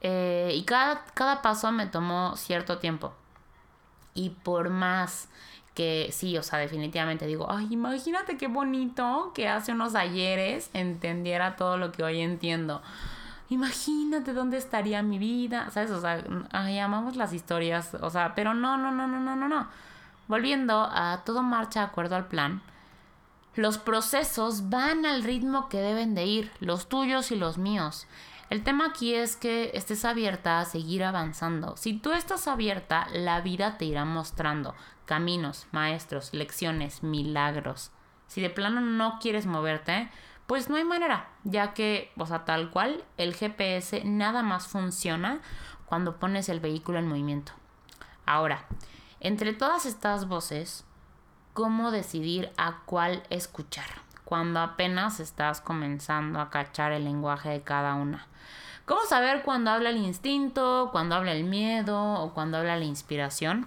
eh, 0.01 0.53
y 0.55 0.64
cada, 0.64 1.05
cada 1.14 1.40
paso 1.40 1.70
me 1.70 1.87
tomó 1.87 2.37
cierto 2.37 2.79
tiempo. 2.79 3.14
Y 4.18 4.31
por 4.31 4.68
más 4.68 5.28
que 5.74 6.09
sí, 6.11 6.37
o 6.37 6.42
sea, 6.42 6.59
definitivamente 6.59 7.24
digo, 7.24 7.46
ay, 7.48 7.68
imagínate 7.70 8.37
qué 8.37 8.48
bonito 8.48 9.31
que 9.33 9.48
hace 9.48 9.70
unos 9.70 9.94
ayeres 9.94 10.70
entendiera 10.74 11.54
todo 11.54 11.76
lo 11.76 11.92
que 11.92 12.02
hoy 12.02 12.20
entiendo. 12.20 12.83
Imagínate 13.48 14.33
dónde 14.33 14.57
estaría 14.57 15.02
mi 15.02 15.20
vida, 15.20 15.70
¿sabes? 15.70 15.92
O 15.92 16.00
sea, 16.00 16.24
ay, 16.50 16.81
amamos 16.81 17.14
las 17.14 17.33
historias, 17.33 17.94
o 18.00 18.11
sea, 18.11 18.35
pero 18.35 18.54
no, 18.54 18.76
no, 18.76 18.90
no, 18.90 19.07
no, 19.07 19.20
no, 19.20 19.37
no, 19.37 19.46
no. 19.46 19.68
Volviendo 20.26 20.83
a 20.83 21.22
todo 21.24 21.44
marcha 21.44 21.78
de 21.78 21.87
acuerdo 21.87 22.16
al 22.16 22.26
plan, 22.26 22.61
los 23.54 23.78
procesos 23.78 24.68
van 24.70 25.07
al 25.07 25.22
ritmo 25.22 25.68
que 25.68 25.78
deben 25.78 26.16
de 26.16 26.26
ir, 26.26 26.50
los 26.59 26.88
tuyos 26.88 27.31
y 27.31 27.37
los 27.37 27.57
míos. 27.57 28.09
El 28.50 28.64
tema 28.64 28.87
aquí 28.87 29.14
es 29.14 29.37
que 29.37 29.72
estés 29.74 30.06
abierta 30.06 30.58
a 30.58 30.64
seguir 30.64 31.04
avanzando. 31.04 31.76
Si 31.76 31.92
tú 31.92 32.12
estás 32.12 32.48
abierta, 32.48 33.06
la 33.12 33.42
vida 33.42 33.76
te 33.76 33.84
irá 33.84 34.06
mostrando 34.06 34.74
caminos, 35.04 35.66
maestros, 35.70 36.32
lecciones, 36.32 37.02
milagros. 37.02 37.90
Si 38.26 38.40
de 38.40 38.48
plano 38.48 38.80
no 38.80 39.18
quieres 39.20 39.44
moverte, 39.44 40.11
pues 40.46 40.70
no 40.70 40.76
hay 40.76 40.84
manera, 40.84 41.28
ya 41.44 41.74
que, 41.74 42.11
o 42.16 42.24
sea, 42.24 42.46
tal 42.46 42.70
cual, 42.70 43.04
el 43.18 43.34
GPS 43.34 44.02
nada 44.04 44.42
más 44.42 44.66
funciona 44.66 45.40
cuando 45.84 46.18
pones 46.18 46.48
el 46.48 46.61
vehículo 46.61 46.98
en 46.98 47.08
movimiento. 47.08 47.52
Ahora, 48.24 48.66
entre 49.20 49.52
todas 49.52 49.84
estas 49.84 50.26
voces, 50.26 50.87
¿cómo 51.52 51.90
decidir 51.90 52.50
a 52.56 52.80
cuál 52.87 53.22
escuchar? 53.28 54.08
Cuando 54.29 54.61
apenas 54.61 55.21
estás 55.21 55.62
comenzando 55.62 56.38
a 56.38 56.51
cachar 56.51 56.93
el 56.93 57.05
lenguaje 57.05 57.49
de 57.49 57.62
cada 57.62 57.95
una. 57.95 58.27
¿Cómo 58.85 59.01
saber 59.09 59.41
cuándo 59.41 59.71
habla 59.71 59.88
el 59.88 59.97
instinto, 59.97 60.91
cuándo 60.93 61.14
habla 61.14 61.33
el 61.33 61.45
miedo 61.45 61.99
o 61.99 62.35
cuándo 62.35 62.59
habla 62.59 62.77
la 62.77 62.85
inspiración? 62.85 63.67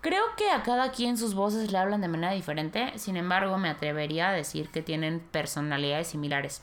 Creo 0.00 0.24
que 0.38 0.50
a 0.50 0.62
cada 0.62 0.90
quien 0.90 1.18
sus 1.18 1.34
voces 1.34 1.70
le 1.70 1.76
hablan 1.76 2.00
de 2.00 2.08
manera 2.08 2.32
diferente, 2.32 2.98
sin 2.98 3.18
embargo 3.18 3.58
me 3.58 3.68
atrevería 3.68 4.30
a 4.30 4.32
decir 4.32 4.70
que 4.70 4.80
tienen 4.80 5.20
personalidades 5.20 6.08
similares. 6.08 6.62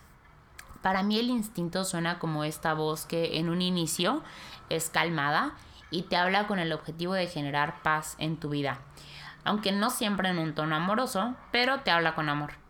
Para 0.81 1.03
mí 1.03 1.19
el 1.19 1.29
instinto 1.29 1.85
suena 1.85 2.17
como 2.17 2.43
esta 2.43 2.73
voz 2.73 3.05
que 3.05 3.37
en 3.37 3.49
un 3.49 3.61
inicio 3.61 4.23
es 4.69 4.89
calmada 4.89 5.53
y 5.91 6.01
te 6.01 6.17
habla 6.17 6.47
con 6.47 6.57
el 6.57 6.73
objetivo 6.73 7.13
de 7.13 7.27
generar 7.27 7.83
paz 7.83 8.15
en 8.17 8.37
tu 8.39 8.49
vida, 8.49 8.79
aunque 9.43 9.71
no 9.71 9.91
siempre 9.91 10.29
en 10.29 10.39
un 10.39 10.55
tono 10.55 10.75
amoroso, 10.75 11.35
pero 11.51 11.81
te 11.81 11.91
habla 11.91 12.15
con 12.15 12.29
amor. 12.29 12.64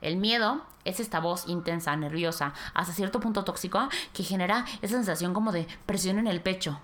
El 0.00 0.16
miedo 0.16 0.64
es 0.84 1.00
esta 1.00 1.20
voz 1.20 1.48
intensa, 1.48 1.96
nerviosa, 1.96 2.54
hasta 2.74 2.92
cierto 2.92 3.20
punto 3.20 3.44
tóxico, 3.44 3.88
que 4.12 4.22
genera 4.22 4.64
esa 4.82 4.96
sensación 4.96 5.34
como 5.34 5.52
de 5.52 5.66
presión 5.84 6.18
en 6.18 6.26
el 6.26 6.40
pecho. 6.40 6.80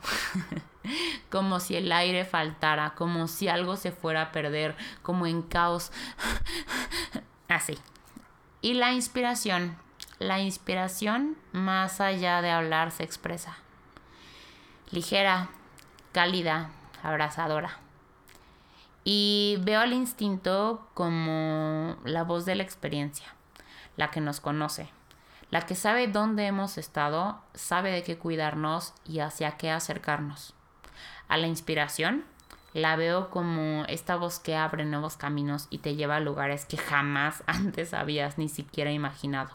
como 1.30 1.60
si 1.60 1.76
el 1.76 1.90
aire 1.92 2.24
faltara, 2.24 2.94
como 2.94 3.28
si 3.28 3.48
algo 3.48 3.76
se 3.76 3.92
fuera 3.92 4.22
a 4.22 4.32
perder, 4.32 4.76
como 5.02 5.26
en 5.26 5.42
caos. 5.42 5.92
Así. 7.48 7.78
Y 8.60 8.74
la 8.74 8.92
inspiración. 8.92 9.76
La 10.18 10.40
inspiración, 10.40 11.36
más 11.52 12.00
allá 12.00 12.42
de 12.42 12.50
hablar, 12.50 12.92
se 12.92 13.02
expresa. 13.02 13.56
Ligera, 14.90 15.48
cálida, 16.12 16.70
abrazadora. 17.02 17.81
Y 19.04 19.58
veo 19.62 19.80
al 19.80 19.92
instinto 19.92 20.88
como 20.94 21.96
la 22.04 22.22
voz 22.22 22.44
de 22.44 22.54
la 22.54 22.62
experiencia, 22.62 23.34
la 23.96 24.10
que 24.10 24.20
nos 24.20 24.40
conoce, 24.40 24.88
la 25.50 25.66
que 25.66 25.74
sabe 25.74 26.06
dónde 26.06 26.46
hemos 26.46 26.78
estado, 26.78 27.40
sabe 27.54 27.90
de 27.90 28.02
qué 28.04 28.16
cuidarnos 28.16 28.94
y 29.04 29.18
hacia 29.18 29.56
qué 29.56 29.70
acercarnos. 29.70 30.54
A 31.28 31.36
la 31.36 31.48
inspiración 31.48 32.24
la 32.74 32.96
veo 32.96 33.28
como 33.28 33.84
esta 33.86 34.16
voz 34.16 34.38
que 34.38 34.56
abre 34.56 34.84
nuevos 34.84 35.16
caminos 35.16 35.66
y 35.68 35.78
te 35.78 35.94
lleva 35.94 36.16
a 36.16 36.20
lugares 36.20 36.64
que 36.64 36.76
jamás 36.76 37.42
antes 37.46 37.94
habías 37.94 38.38
ni 38.38 38.48
siquiera 38.48 38.92
imaginado. 38.92 39.50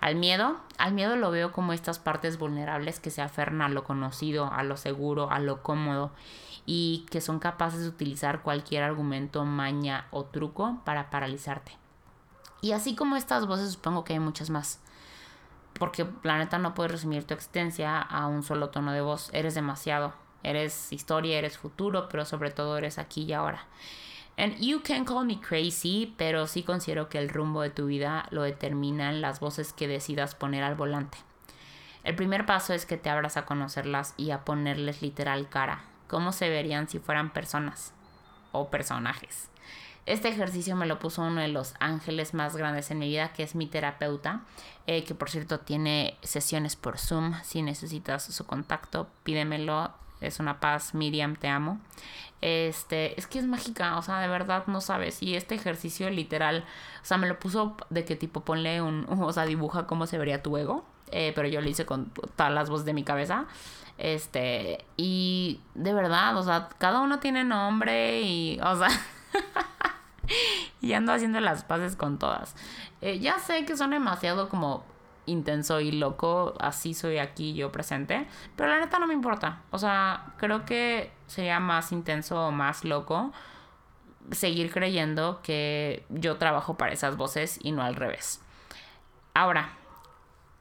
Al 0.00 0.16
miedo, 0.16 0.58
al 0.78 0.92
miedo 0.92 1.16
lo 1.16 1.30
veo 1.30 1.52
como 1.52 1.72
estas 1.72 1.98
partes 1.98 2.38
vulnerables 2.38 3.00
que 3.00 3.10
se 3.10 3.20
aferran 3.20 3.60
a 3.62 3.68
lo 3.68 3.84
conocido, 3.84 4.50
a 4.50 4.62
lo 4.62 4.76
seguro, 4.76 5.30
a 5.30 5.40
lo 5.40 5.62
cómodo 5.62 6.12
y 6.66 7.06
que 7.10 7.20
son 7.20 7.38
capaces 7.38 7.80
de 7.82 7.88
utilizar 7.88 8.42
cualquier 8.42 8.82
argumento, 8.82 9.44
maña 9.44 10.06
o 10.10 10.24
truco 10.24 10.80
para 10.84 11.10
paralizarte. 11.10 11.76
Y 12.60 12.72
así 12.72 12.94
como 12.94 13.16
estas 13.16 13.46
voces, 13.46 13.72
supongo 13.72 14.04
que 14.04 14.12
hay 14.12 14.18
muchas 14.18 14.50
más. 14.50 14.80
Porque 15.74 16.06
la 16.22 16.38
neta 16.38 16.58
no 16.58 16.74
puedes 16.74 16.92
resumir 16.92 17.24
tu 17.24 17.34
existencia 17.34 18.00
a 18.00 18.26
un 18.26 18.42
solo 18.42 18.70
tono 18.70 18.92
de 18.92 19.00
voz. 19.00 19.30
Eres 19.32 19.54
demasiado. 19.54 20.12
Eres 20.42 20.92
historia, 20.92 21.38
eres 21.38 21.58
futuro, 21.58 22.08
pero 22.08 22.24
sobre 22.24 22.50
todo 22.50 22.76
eres 22.76 22.98
aquí 22.98 23.22
y 23.22 23.32
ahora. 23.32 23.66
And 24.36 24.56
you 24.58 24.82
can 24.82 25.04
call 25.04 25.26
me 25.26 25.40
crazy, 25.40 26.14
pero 26.16 26.46
sí 26.46 26.62
considero 26.62 27.08
que 27.08 27.18
el 27.18 27.28
rumbo 27.28 27.62
de 27.62 27.70
tu 27.70 27.86
vida 27.86 28.26
lo 28.30 28.42
determinan 28.42 29.20
las 29.20 29.40
voces 29.40 29.72
que 29.72 29.88
decidas 29.88 30.34
poner 30.34 30.62
al 30.62 30.76
volante. 30.76 31.18
El 32.04 32.14
primer 32.14 32.46
paso 32.46 32.72
es 32.72 32.86
que 32.86 32.96
te 32.96 33.10
abras 33.10 33.36
a 33.36 33.44
conocerlas 33.44 34.14
y 34.16 34.30
a 34.30 34.44
ponerles 34.44 35.02
literal 35.02 35.48
cara. 35.50 35.84
¿Cómo 36.10 36.32
se 36.32 36.48
verían 36.48 36.88
si 36.88 36.98
fueran 36.98 37.32
personas 37.32 37.94
o 38.50 38.68
personajes? 38.68 39.48
Este 40.06 40.26
ejercicio 40.26 40.74
me 40.74 40.86
lo 40.86 40.98
puso 40.98 41.22
uno 41.22 41.40
de 41.40 41.46
los 41.46 41.74
ángeles 41.78 42.34
más 42.34 42.56
grandes 42.56 42.90
en 42.90 42.98
mi 42.98 43.06
vida, 43.06 43.32
que 43.32 43.44
es 43.44 43.54
mi 43.54 43.68
terapeuta, 43.68 44.40
eh, 44.88 45.04
que 45.04 45.14
por 45.14 45.30
cierto 45.30 45.60
tiene 45.60 46.18
sesiones 46.22 46.74
por 46.74 46.98
Zoom. 46.98 47.34
Si 47.44 47.62
necesitas 47.62 48.24
su 48.24 48.44
contacto, 48.44 49.08
pídemelo. 49.22 49.92
Es 50.20 50.40
una 50.40 50.58
paz, 50.58 50.94
Miriam, 50.94 51.36
te 51.36 51.46
amo. 51.46 51.78
Este, 52.40 53.18
es 53.18 53.28
que 53.28 53.38
es 53.38 53.46
mágica, 53.46 53.96
o 53.96 54.02
sea, 54.02 54.18
de 54.18 54.26
verdad 54.26 54.66
no 54.66 54.80
sabes. 54.80 55.22
Y 55.22 55.36
este 55.36 55.54
ejercicio 55.54 56.10
literal, 56.10 56.64
o 57.02 57.04
sea, 57.04 57.18
me 57.18 57.28
lo 57.28 57.38
puso 57.38 57.76
de 57.88 58.04
que 58.04 58.16
tipo 58.16 58.40
ponle 58.40 58.82
un, 58.82 59.06
o 59.08 59.32
sea, 59.32 59.46
dibuja 59.46 59.86
cómo 59.86 60.08
se 60.08 60.18
vería 60.18 60.42
tu 60.42 60.56
ego. 60.56 60.84
Eh, 61.12 61.32
pero 61.34 61.48
yo 61.48 61.60
lo 61.60 61.68
hice 61.68 61.86
con 61.86 62.10
todas 62.36 62.52
las 62.52 62.70
voces 62.70 62.86
de 62.86 62.94
mi 62.94 63.04
cabeza. 63.04 63.46
Este, 63.98 64.84
y 64.96 65.60
de 65.74 65.92
verdad, 65.92 66.36
o 66.36 66.42
sea, 66.42 66.68
cada 66.78 67.00
uno 67.00 67.18
tiene 67.18 67.44
nombre 67.44 68.22
y, 68.22 68.58
o 68.60 68.76
sea, 68.76 68.88
y 70.80 70.94
ando 70.94 71.12
haciendo 71.12 71.40
las 71.40 71.64
paces 71.64 71.96
con 71.96 72.18
todas. 72.18 72.56
Eh, 73.02 73.18
ya 73.18 73.38
sé 73.38 73.64
que 73.66 73.76
son 73.76 73.90
demasiado 73.90 74.48
como 74.48 74.84
intenso 75.26 75.80
y 75.80 75.92
loco, 75.92 76.54
así 76.60 76.94
soy 76.94 77.18
aquí 77.18 77.54
yo 77.54 77.70
presente, 77.70 78.26
pero 78.56 78.70
la 78.70 78.80
neta 78.80 78.98
no 78.98 79.06
me 79.06 79.14
importa. 79.14 79.62
O 79.70 79.78
sea, 79.78 80.32
creo 80.38 80.64
que 80.64 81.10
sería 81.26 81.60
más 81.60 81.92
intenso 81.92 82.46
o 82.46 82.50
más 82.50 82.84
loco 82.84 83.32
seguir 84.32 84.72
creyendo 84.72 85.40
que 85.42 86.04
yo 86.08 86.36
trabajo 86.36 86.74
para 86.74 86.92
esas 86.92 87.16
voces 87.16 87.58
y 87.62 87.72
no 87.72 87.82
al 87.82 87.96
revés. 87.96 88.40
Ahora, 89.34 89.76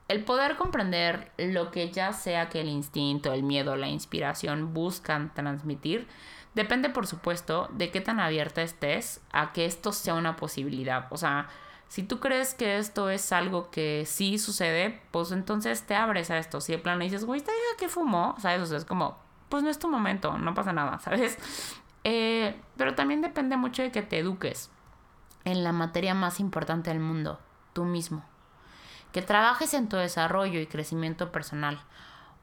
el 0.10 0.26
poder 0.26 0.58
comprender 0.58 1.32
lo 1.38 1.70
que 1.70 1.92
ya 1.92 2.14
sea 2.14 2.50
que 2.50 2.62
el 2.62 2.68
instinto, 2.68 3.32
el 3.32 3.44
miedo, 3.44 3.76
la 3.76 3.88
inspiración 3.88 4.74
buscan 4.74 5.32
transmitir, 5.36 6.08
depende 6.56 6.90
por 6.90 7.06
supuesto 7.06 7.70
de 7.74 7.92
qué 7.92 8.02
tan 8.02 8.20
abierta 8.20 8.64
estés 8.64 9.22
a 9.32 9.54
que 9.54 9.66
esto 9.66 9.94
sea 9.94 10.16
una 10.16 10.36
posibilidad. 10.36 11.06
O 11.12 11.18
sea, 11.18 11.48
si 11.88 12.02
tú 12.02 12.20
crees 12.20 12.56
que 12.56 12.80
esto 12.80 13.12
es 13.12 13.32
algo 13.32 13.70
que 13.70 14.04
sí 14.08 14.40
sucede, 14.40 15.00
pues 15.12 15.32
entonces 15.32 15.84
te 15.84 15.94
abres 15.94 16.32
a 16.32 16.40
esto. 16.40 16.60
Si 16.60 16.72
de 16.72 16.80
plano 16.80 17.04
dices, 17.04 17.24
güey, 17.24 17.40
esta 17.40 17.52
hija 17.52 17.78
que 17.78 17.88
fumó, 17.88 18.36
¿sabes? 18.40 18.64
O 18.64 18.66
sea, 18.66 18.80
es 18.80 18.86
como, 18.86 19.16
pues 19.48 19.62
no 19.62 19.70
es 19.70 19.78
tu 19.78 19.88
momento, 19.88 20.40
no 20.40 20.56
pasa 20.56 20.74
nada, 20.74 20.98
¿sabes? 21.04 21.38
Eh, 22.04 22.60
pero 22.78 22.96
también 22.96 23.22
depende 23.22 23.58
mucho 23.58 23.84
de 23.84 23.92
que 23.92 24.02
te 24.02 24.18
eduques 24.18 24.72
en 25.46 25.64
la 25.64 25.72
materia 25.72 26.16
más 26.16 26.40
importante 26.40 26.90
del 26.90 27.00
mundo, 27.00 27.40
tú 27.74 27.86
mismo 27.86 28.26
que 29.12 29.22
trabajes 29.22 29.74
en 29.74 29.90
tu 29.90 29.98
desarrollo 29.98 30.60
y 30.60 30.68
crecimiento 30.68 31.32
personal. 31.32 31.80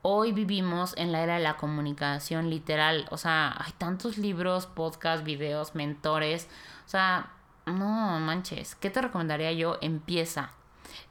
Hoy 0.02 0.32
vivimos 0.32 0.94
en 0.96 1.12
la 1.12 1.22
era 1.22 1.34
de 1.34 1.42
la 1.42 1.56
comunicación 1.56 2.50
literal, 2.50 3.06
o 3.10 3.16
sea, 3.16 3.54
hay 3.58 3.72
tantos 3.72 4.18
libros, 4.18 4.66
podcasts, 4.66 5.24
videos, 5.24 5.74
mentores, 5.74 6.48
o 6.86 6.88
sea, 6.88 7.32
no 7.66 8.20
manches, 8.20 8.76
¿qué 8.76 8.90
te 8.90 9.02
recomendaría 9.02 9.52
yo? 9.52 9.78
Empieza, 9.80 10.50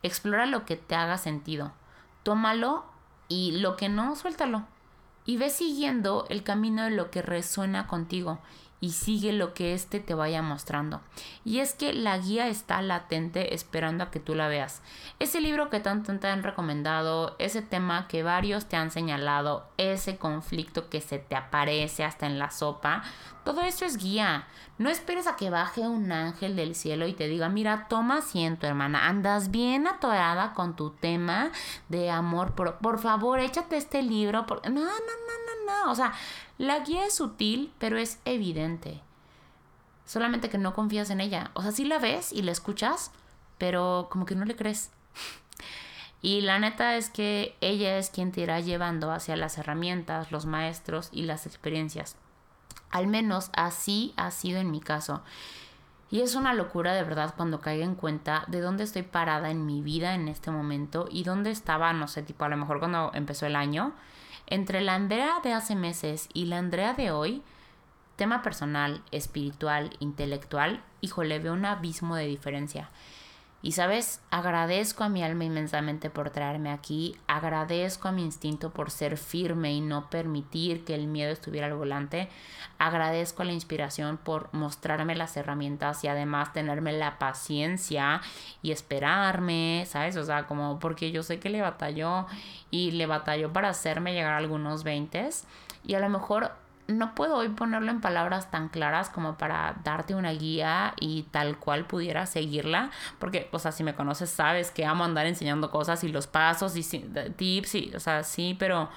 explora 0.02 0.46
lo 0.46 0.65
que 0.65 0.78
te 0.78 0.96
haga 0.96 1.18
sentido, 1.18 1.74
tómalo 2.24 2.86
y 3.28 3.60
lo 3.60 3.76
que 3.76 3.89
no, 3.89 4.15
suéltalo. 4.15 4.65
Y 5.26 5.38
ve 5.38 5.50
siguiendo 5.50 6.28
el 6.30 6.44
camino 6.44 6.84
de 6.84 6.91
lo 6.91 7.10
que 7.10 7.22
resuena 7.22 7.88
contigo 7.88 8.39
y 8.86 8.91
sigue 8.91 9.34
lo 9.34 9.56
que 9.56 9.74
éste 9.74 10.00
te 10.00 10.13
vaya 10.13 10.43
mostrando. 10.43 11.02
Y 11.43 11.58
es 11.58 11.74
que 11.74 11.91
la 11.91 12.19
guía 12.19 12.48
está 12.50 12.84
latente 12.84 13.56
esperando 13.56 14.04
a 14.04 14.12
que 14.12 14.19
tú 14.19 14.36
la 14.36 14.48
veas. 14.48 14.84
Ese 15.17 15.41
libro 15.41 15.71
que 15.71 15.80
tanto 15.80 16.15
te 16.19 16.28
han 16.28 16.43
recomendado, 16.43 17.36
ese 17.39 17.63
tema 17.63 18.08
que 18.08 18.21
varios 18.21 18.67
te 18.67 18.76
han 18.76 18.91
señalado, 18.91 19.65
ese 19.78 20.17
conflicto 20.17 20.88
que 20.88 21.02
se 21.02 21.17
te 21.17 21.36
aparece 21.36 22.04
hasta 22.04 22.28
en 22.28 22.38
la 22.38 22.52
sopa, 22.52 23.02
todo 23.43 23.62
eso 23.62 23.86
es 23.86 23.98
guía. 23.98 24.45
No 24.78 24.91
esperes 24.91 25.26
a 25.26 25.36
que 25.36 25.50
baje 25.50 25.82
un 25.82 26.12
ángel 26.12 26.56
del 26.56 26.76
cielo 26.76 27.08
y 27.08 27.13
te 27.13 27.28
diga, 27.28 27.50
mira, 27.50 27.88
toma 27.88 28.17
asiento, 28.17 28.67
hermana, 28.67 29.08
andas 29.08 29.50
bien 29.50 29.88
atorada 29.88 30.54
con 30.54 30.76
tu 30.76 30.91
tema 30.91 31.52
de 31.89 32.12
amor, 32.12 32.54
por, 32.54 32.78
por 32.78 33.00
favor, 33.00 33.39
échate 33.39 33.78
este 33.78 34.04
libro. 34.04 34.45
Por... 34.45 34.62
No, 34.69 34.82
no, 34.82 34.86
no, 34.86 34.86
no, 34.86 35.86
no. 35.86 35.91
O 35.91 35.95
sea, 35.95 36.13
la 36.58 36.80
guía 36.80 37.06
es 37.06 37.15
sutil, 37.15 37.74
pero 37.80 37.98
es 37.98 38.20
evidente. 38.26 39.02
Solamente 40.06 40.50
que 40.50 40.58
no 40.58 40.74
confías 40.74 41.10
en 41.10 41.20
ella. 41.20 41.52
O 41.54 41.62
sea, 41.62 41.72
sí 41.72 41.86
la 41.86 42.00
ves 42.00 42.32
y 42.32 42.41
la 42.44 42.52
escuchas, 42.52 43.12
pero 43.58 44.08
como 44.10 44.26
que 44.26 44.36
no 44.36 44.46
le 44.46 44.56
crees. 44.56 44.91
Y 46.22 46.41
la 46.41 46.58
neta 46.58 46.96
es 46.96 47.12
que 47.12 47.56
ella 47.62 48.00
es 48.00 48.10
quien 48.10 48.32
te 48.32 48.41
irá 48.41 48.60
llevando 48.60 49.12
hacia 49.12 49.36
las 49.36 49.60
herramientas, 49.60 50.32
los 50.32 50.48
maestros 50.48 51.10
y 51.12 51.22
las 51.22 51.46
experiencias. 51.46 52.15
Al 52.89 53.06
menos 53.06 53.52
así 53.56 54.12
ha 54.18 54.32
sido 54.32 54.60
en 54.60 54.72
mi 54.72 54.80
caso. 54.80 55.22
Y 56.10 56.22
es 56.22 56.34
una 56.34 56.56
locura 56.56 56.94
de 56.94 57.04
verdad 57.04 57.36
cuando 57.38 57.62
caiga 57.62 57.86
en 57.86 57.94
cuenta 57.94 58.44
de 58.48 58.62
dónde 58.62 58.86
estoy 58.86 59.04
parada 59.04 59.52
en 59.52 59.68
mi 59.68 59.84
vida 59.84 60.15
en 60.15 60.28
este 60.28 60.50
momento 60.50 61.08
y 61.12 61.24
dónde 61.24 61.52
estaba, 61.52 61.94
no 61.94 62.08
sé, 62.08 62.24
tipo 62.24 62.44
a 62.44 62.50
lo 62.50 62.58
mejor 62.58 62.80
cuando 62.80 63.12
empezó 63.13 63.46
el 63.46 63.56
año 63.56 63.94
entre 64.47 64.81
la 64.81 64.95
Andrea 64.95 65.39
de 65.43 65.53
hace 65.53 65.75
meses 65.75 66.29
y 66.34 66.45
la 66.45 66.58
Andrea 66.58 66.93
de 66.93 67.12
hoy, 67.12 67.41
tema 68.15 68.41
personal, 68.41 69.03
espiritual, 69.12 69.91
intelectual, 69.99 70.84
híjole, 71.01 71.39
veo 71.39 71.53
un 71.53 71.65
abismo 71.65 72.15
de 72.15 72.27
diferencia. 72.27 72.89
Y 73.65 73.71
sabes, 73.71 74.21
agradezco 74.30 75.04
a 75.04 75.10
mi 75.10 75.23
alma 75.23 75.43
inmensamente 75.43 76.12
por 76.12 76.30
traerme 76.30 76.69
aquí, 76.69 77.17
agradezco 77.25 78.08
a 78.08 78.12
mi 78.12 78.21
instinto 78.21 78.69
por 78.69 78.91
ser 78.91 79.17
firme 79.17 79.73
y 79.73 79.82
no 79.82 80.08
permitir 80.12 80.86
que 80.86 80.93
el 80.93 81.08
miedo 81.08 81.32
estuviera 81.32 81.65
al 81.65 81.73
volante, 81.73 82.30
agradezco 82.78 83.41
a 83.41 83.45
la 83.45 83.54
inspiración 83.54 84.17
por 84.17 84.54
mostrarme 84.54 85.15
las 85.15 85.36
herramientas 85.36 86.04
y 86.04 86.08
además 86.08 86.54
tenerme 86.54 86.93
la 86.93 87.17
paciencia 87.17 88.21
y 88.62 88.69
esperarme, 88.69 89.86
¿sabes? 89.88 90.15
O 90.15 90.23
sea, 90.23 90.45
como 90.45 90.78
porque 90.78 91.12
yo 91.12 91.23
sé 91.23 91.39
que 91.39 91.49
le 91.49 91.62
batalló 91.62 92.28
y 92.69 92.91
le 92.91 93.08
batalló 93.08 93.51
para 93.51 93.69
hacerme 93.69 94.13
llegar 94.13 94.34
a 94.34 94.38
algunos 94.38 94.84
20 94.84 95.28
y 95.88 95.95
a 95.95 95.99
lo 95.99 96.10
mejor 96.10 96.51
no 96.88 97.15
puedo 97.15 97.38
hoy 97.38 97.50
ponerlo 97.50 97.91
en 97.91 98.02
palabras 98.02 98.52
tan 98.52 98.69
claras 98.69 99.10
como 99.10 99.38
para 99.38 99.76
darte 99.84 100.15
una 100.15 100.32
guía 100.32 100.93
y 101.00 101.24
tal 101.24 101.58
cual 101.58 101.86
pudiera 101.86 102.26
seguirla, 102.26 102.91
porque, 103.19 103.50
o 103.52 103.60
sea, 103.60 103.71
si 103.71 103.84
me 103.84 103.95
conoces 103.95 104.30
sabes 104.30 104.71
que 104.71 104.86
amo 104.86 105.04
andar 105.04 105.26
enseñando 105.26 105.71
cosas 105.71 106.04
y 106.04 106.10
los 106.10 106.28
pasos 106.28 106.76
y 106.76 106.84
tips 107.36 107.76
y, 107.76 107.91
o 107.95 108.00
sea, 108.00 108.24
sí, 108.24 108.56
pero, 108.60 108.89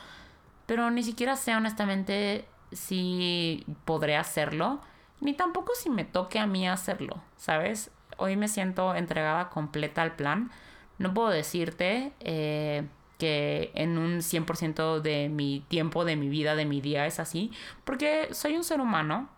pero 0.67 0.91
ni 0.91 1.03
siquiera 1.03 1.37
sé 1.37 1.55
honestamente 1.55 2.47
si 2.73 3.65
podré 3.85 4.17
hacerlo, 4.17 4.81
ni 5.21 5.33
tampoco 5.33 5.73
si 5.75 5.89
me 5.89 6.05
toque 6.05 6.39
a 6.39 6.47
mí 6.47 6.69
hacerlo, 6.69 7.23
¿sabes? 7.37 7.91
Hoy 8.19 8.37
me 8.37 8.49
siento 8.49 8.95
entregada 8.95 9.49
completa 9.49 10.03
al 10.03 10.15
plan. 10.17 10.51
No 10.99 11.15
puedo 11.15 11.31
decirte... 11.31 12.13
Eh, 12.21 12.87
que 13.19 13.73
en 13.75 13.99
un 13.99 14.23
100% 14.23 15.01
de 15.01 15.29
mi 15.29 15.65
tiempo, 15.69 16.05
de 16.05 16.17
mi 16.17 16.29
vida, 16.29 16.55
de 16.55 16.65
mi 16.65 16.81
día 16.81 17.07
es 17.07 17.19
así, 17.21 17.53
porque 17.85 18.29
soy 18.33 18.57
un 18.57 18.65
ser 18.65 18.81
humano 18.81 19.29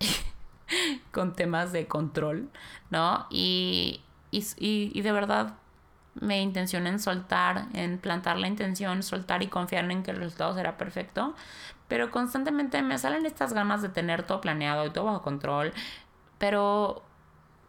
con 1.12 1.34
temas 1.34 1.72
de 1.72 1.86
control, 1.86 2.50
¿no? 2.90 3.26
Y, 3.30 4.00
y, 4.30 5.00
de 5.00 5.12
verdad 5.12 5.54
me 6.14 6.40
intencioné 6.40 6.88
en 6.88 6.98
soltar, 6.98 7.66
en 7.74 7.98
plantar 7.98 8.38
la 8.38 8.48
intención, 8.48 9.02
soltar 9.02 9.42
y 9.42 9.48
confiar 9.48 9.90
en 9.90 10.02
que 10.02 10.12
el 10.12 10.16
resultado 10.16 10.54
será 10.54 10.78
perfecto, 10.78 11.34
pero 11.88 12.10
constantemente 12.10 12.80
me 12.80 12.96
salen 12.96 13.26
estas 13.26 13.52
ganas 13.52 13.82
de 13.82 13.90
tener 13.90 14.22
todo 14.22 14.40
planeado 14.40 14.86
y 14.86 14.90
todo 14.90 15.04
bajo 15.04 15.20
control, 15.20 15.74
pero 16.38 17.02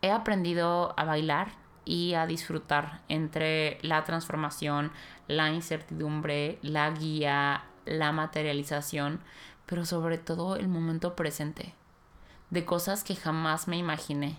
he 0.02 0.12
aprendido 0.12 0.94
a 0.98 1.04
bailar, 1.04 1.50
y 1.88 2.16
a 2.16 2.28
disfrutar 2.28 3.02
entre 3.08 3.80
la 3.82 4.04
transformación, 4.04 4.92
la 5.28 5.52
incertidumbre, 5.52 6.60
la 6.62 6.92
guía, 6.92 7.64
la 7.86 8.12
materialización, 8.12 9.22
pero 9.66 9.86
sobre 9.86 10.18
todo 10.18 10.58
el 10.58 10.68
momento 10.68 11.16
presente, 11.16 11.74
de 12.50 12.66
cosas 12.66 13.06
que 13.06 13.16
jamás 13.16 13.70
me 13.70 13.78
imaginé. 13.78 14.38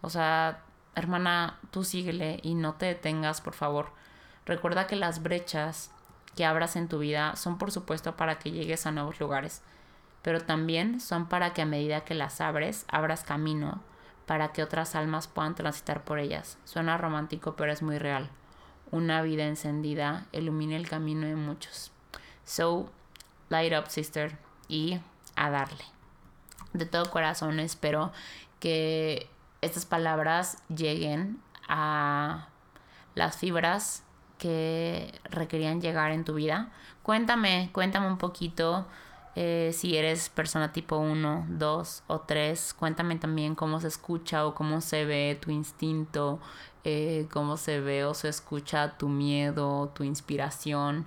O 0.00 0.08
sea, 0.08 0.62
hermana, 0.94 1.58
tú 1.70 1.84
síguele 1.84 2.40
y 2.42 2.54
no 2.54 2.74
te 2.74 2.86
detengas, 2.86 3.42
por 3.42 3.52
favor. 3.52 3.92
Recuerda 4.46 4.86
que 4.86 4.96
las 4.96 5.22
brechas 5.22 5.90
que 6.34 6.46
abras 6.46 6.76
en 6.76 6.88
tu 6.88 7.00
vida 7.00 7.36
son 7.36 7.58
por 7.58 7.70
supuesto 7.70 8.16
para 8.16 8.38
que 8.38 8.50
llegues 8.50 8.86
a 8.86 8.92
nuevos 8.92 9.20
lugares, 9.20 9.60
pero 10.22 10.40
también 10.40 11.00
son 11.00 11.26
para 11.26 11.52
que 11.52 11.60
a 11.60 11.66
medida 11.66 12.04
que 12.04 12.14
las 12.14 12.40
abres, 12.40 12.86
abras 12.88 13.24
camino 13.24 13.82
para 14.32 14.50
que 14.54 14.62
otras 14.62 14.94
almas 14.94 15.28
puedan 15.28 15.54
transitar 15.54 16.04
por 16.04 16.18
ellas. 16.18 16.56
Suena 16.64 16.96
romántico, 16.96 17.54
pero 17.54 17.70
es 17.70 17.82
muy 17.82 17.98
real. 17.98 18.30
Una 18.90 19.20
vida 19.20 19.44
encendida 19.44 20.24
ilumina 20.32 20.74
el 20.76 20.88
camino 20.88 21.26
de 21.26 21.36
muchos. 21.36 21.92
So, 22.46 22.90
light 23.50 23.74
up, 23.78 23.90
sister, 23.90 24.38
y 24.68 24.98
a 25.36 25.50
darle. 25.50 25.84
de 26.72 26.86
todo 26.86 27.10
corazón 27.10 27.60
espero 27.60 28.10
que 28.58 29.28
estas 29.60 29.84
palabras 29.84 30.62
lleguen 30.74 31.38
a 31.68 32.48
las 33.14 33.36
fibras 33.36 34.02
que 34.38 35.12
requerían 35.24 35.82
llegar 35.82 36.10
en 36.10 36.24
tu 36.24 36.32
vida. 36.32 36.70
Cuéntame, 37.02 37.68
cuéntame 37.74 38.06
un 38.06 38.16
poquito 38.16 38.86
eh, 39.34 39.70
si 39.74 39.96
eres 39.96 40.28
persona 40.28 40.72
tipo 40.72 40.96
1, 40.98 41.46
2 41.48 42.02
o 42.06 42.20
3. 42.20 42.74
Cuéntame 42.74 43.16
también 43.16 43.54
cómo 43.54 43.80
se 43.80 43.88
escucha 43.88 44.46
o 44.46 44.54
cómo 44.54 44.80
se 44.80 45.04
ve 45.04 45.38
tu 45.40 45.50
instinto, 45.50 46.38
eh, 46.84 47.26
cómo 47.32 47.56
se 47.56 47.80
ve 47.80 48.04
o 48.04 48.14
se 48.14 48.28
escucha 48.28 48.98
tu 48.98 49.08
miedo, 49.08 49.90
tu 49.94 50.04
inspiración. 50.04 51.06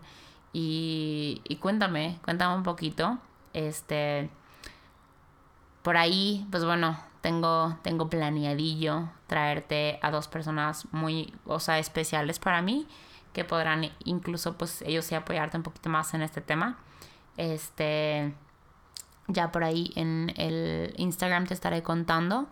Y, 0.53 1.41
y 1.43 1.57
cuéntame, 1.57 2.19
cuéntame 2.23 2.55
un 2.55 2.63
poquito. 2.63 3.19
Este, 3.53 4.29
por 5.83 5.97
ahí, 5.97 6.47
pues 6.49 6.65
bueno, 6.65 6.97
tengo, 7.21 7.77
tengo 7.83 8.09
planeadillo 8.09 9.09
traerte 9.27 9.99
a 10.01 10.11
dos 10.11 10.27
personas 10.27 10.87
muy, 10.91 11.33
o 11.45 11.59
sea, 11.59 11.79
especiales 11.79 12.39
para 12.39 12.61
mí, 12.61 12.87
que 13.33 13.43
podrán 13.43 13.91
incluso, 14.03 14.57
pues 14.57 14.81
ellos 14.83 15.11
apoyarte 15.11 15.57
un 15.57 15.63
poquito 15.63 15.89
más 15.89 16.13
en 16.13 16.21
este 16.21 16.41
tema. 16.41 16.77
Este, 17.37 18.33
ya 19.27 19.51
por 19.51 19.63
ahí 19.63 19.91
en 19.95 20.33
el 20.37 20.93
Instagram 20.97 21.47
te 21.47 21.53
estaré 21.53 21.83
contando. 21.83 22.47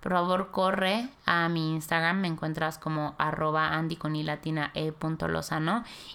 Por 0.00 0.12
favor, 0.12 0.50
corre 0.52 1.08
a 1.26 1.48
mi 1.48 1.74
Instagram, 1.74 2.20
me 2.20 2.28
encuentras 2.28 2.78
como 2.78 3.16
arroba 3.18 3.74
andy 3.74 3.96
con 3.96 4.14
y 4.14 4.22
latina 4.22 4.70
e 4.74 4.92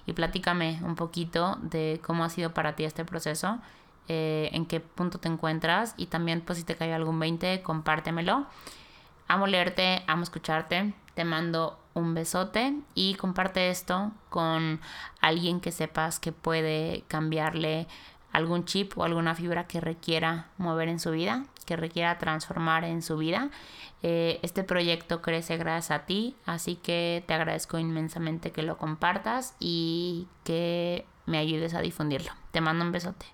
y 0.06 0.14
platícame 0.14 0.80
un 0.84 0.96
poquito 0.96 1.58
de 1.62 2.00
cómo 2.02 2.24
ha 2.24 2.30
sido 2.30 2.54
para 2.54 2.78
ti 2.78 2.86
este 2.86 3.04
proceso 3.04 3.60
eh, 4.08 4.50
en 4.54 4.66
qué 4.66 4.80
punto 4.80 5.18
te 5.18 5.28
encuentras 5.28 5.96
y 5.98 6.08
también 6.08 6.42
pues 6.42 6.60
si 6.60 6.64
te 6.64 6.76
cae 6.76 6.94
algún 6.94 7.20
20, 7.20 7.62
compártemelo. 7.62 8.46
Amo 9.28 9.48
leerte, 9.48 10.04
amo 10.08 10.24
escucharte, 10.24 10.94
te 11.14 11.26
mando 11.26 11.78
un 11.94 12.14
besote 12.14 12.76
y 12.96 13.16
comparte 13.16 13.70
esto 13.70 14.12
con 14.30 14.80
alguien 15.22 15.60
que 15.60 15.72
sepas 15.72 16.20
que 16.20 16.32
puede 16.32 17.04
cambiarle 17.08 17.88
algún 18.32 18.66
chip 18.66 18.98
o 18.98 19.04
alguna 19.04 19.36
fibra 19.36 19.68
que 19.68 19.80
requiera 19.80 20.48
mover 20.58 20.90
en 20.90 21.00
su 21.00 21.12
vida, 21.12 21.46
que 21.66 21.76
requiera 21.76 22.18
transformar 22.18 22.84
en 22.84 23.02
su 23.02 23.18
vida. 23.18 23.50
Eh, 24.02 24.40
este 24.42 24.64
proyecto 24.64 25.22
crece 25.22 25.56
gracias 25.58 25.92
a 25.92 26.06
ti, 26.06 26.36
así 26.46 26.76
que 26.76 27.24
te 27.28 27.34
agradezco 27.34 27.78
inmensamente 27.78 28.52
que 28.52 28.64
lo 28.64 28.78
compartas 28.78 29.56
y 29.60 30.28
que 30.44 31.06
me 31.26 31.38
ayudes 31.38 31.74
a 31.74 31.82
difundirlo. 31.82 32.32
Te 32.52 32.60
mando 32.60 32.84
un 32.84 32.92
besote. 32.92 33.33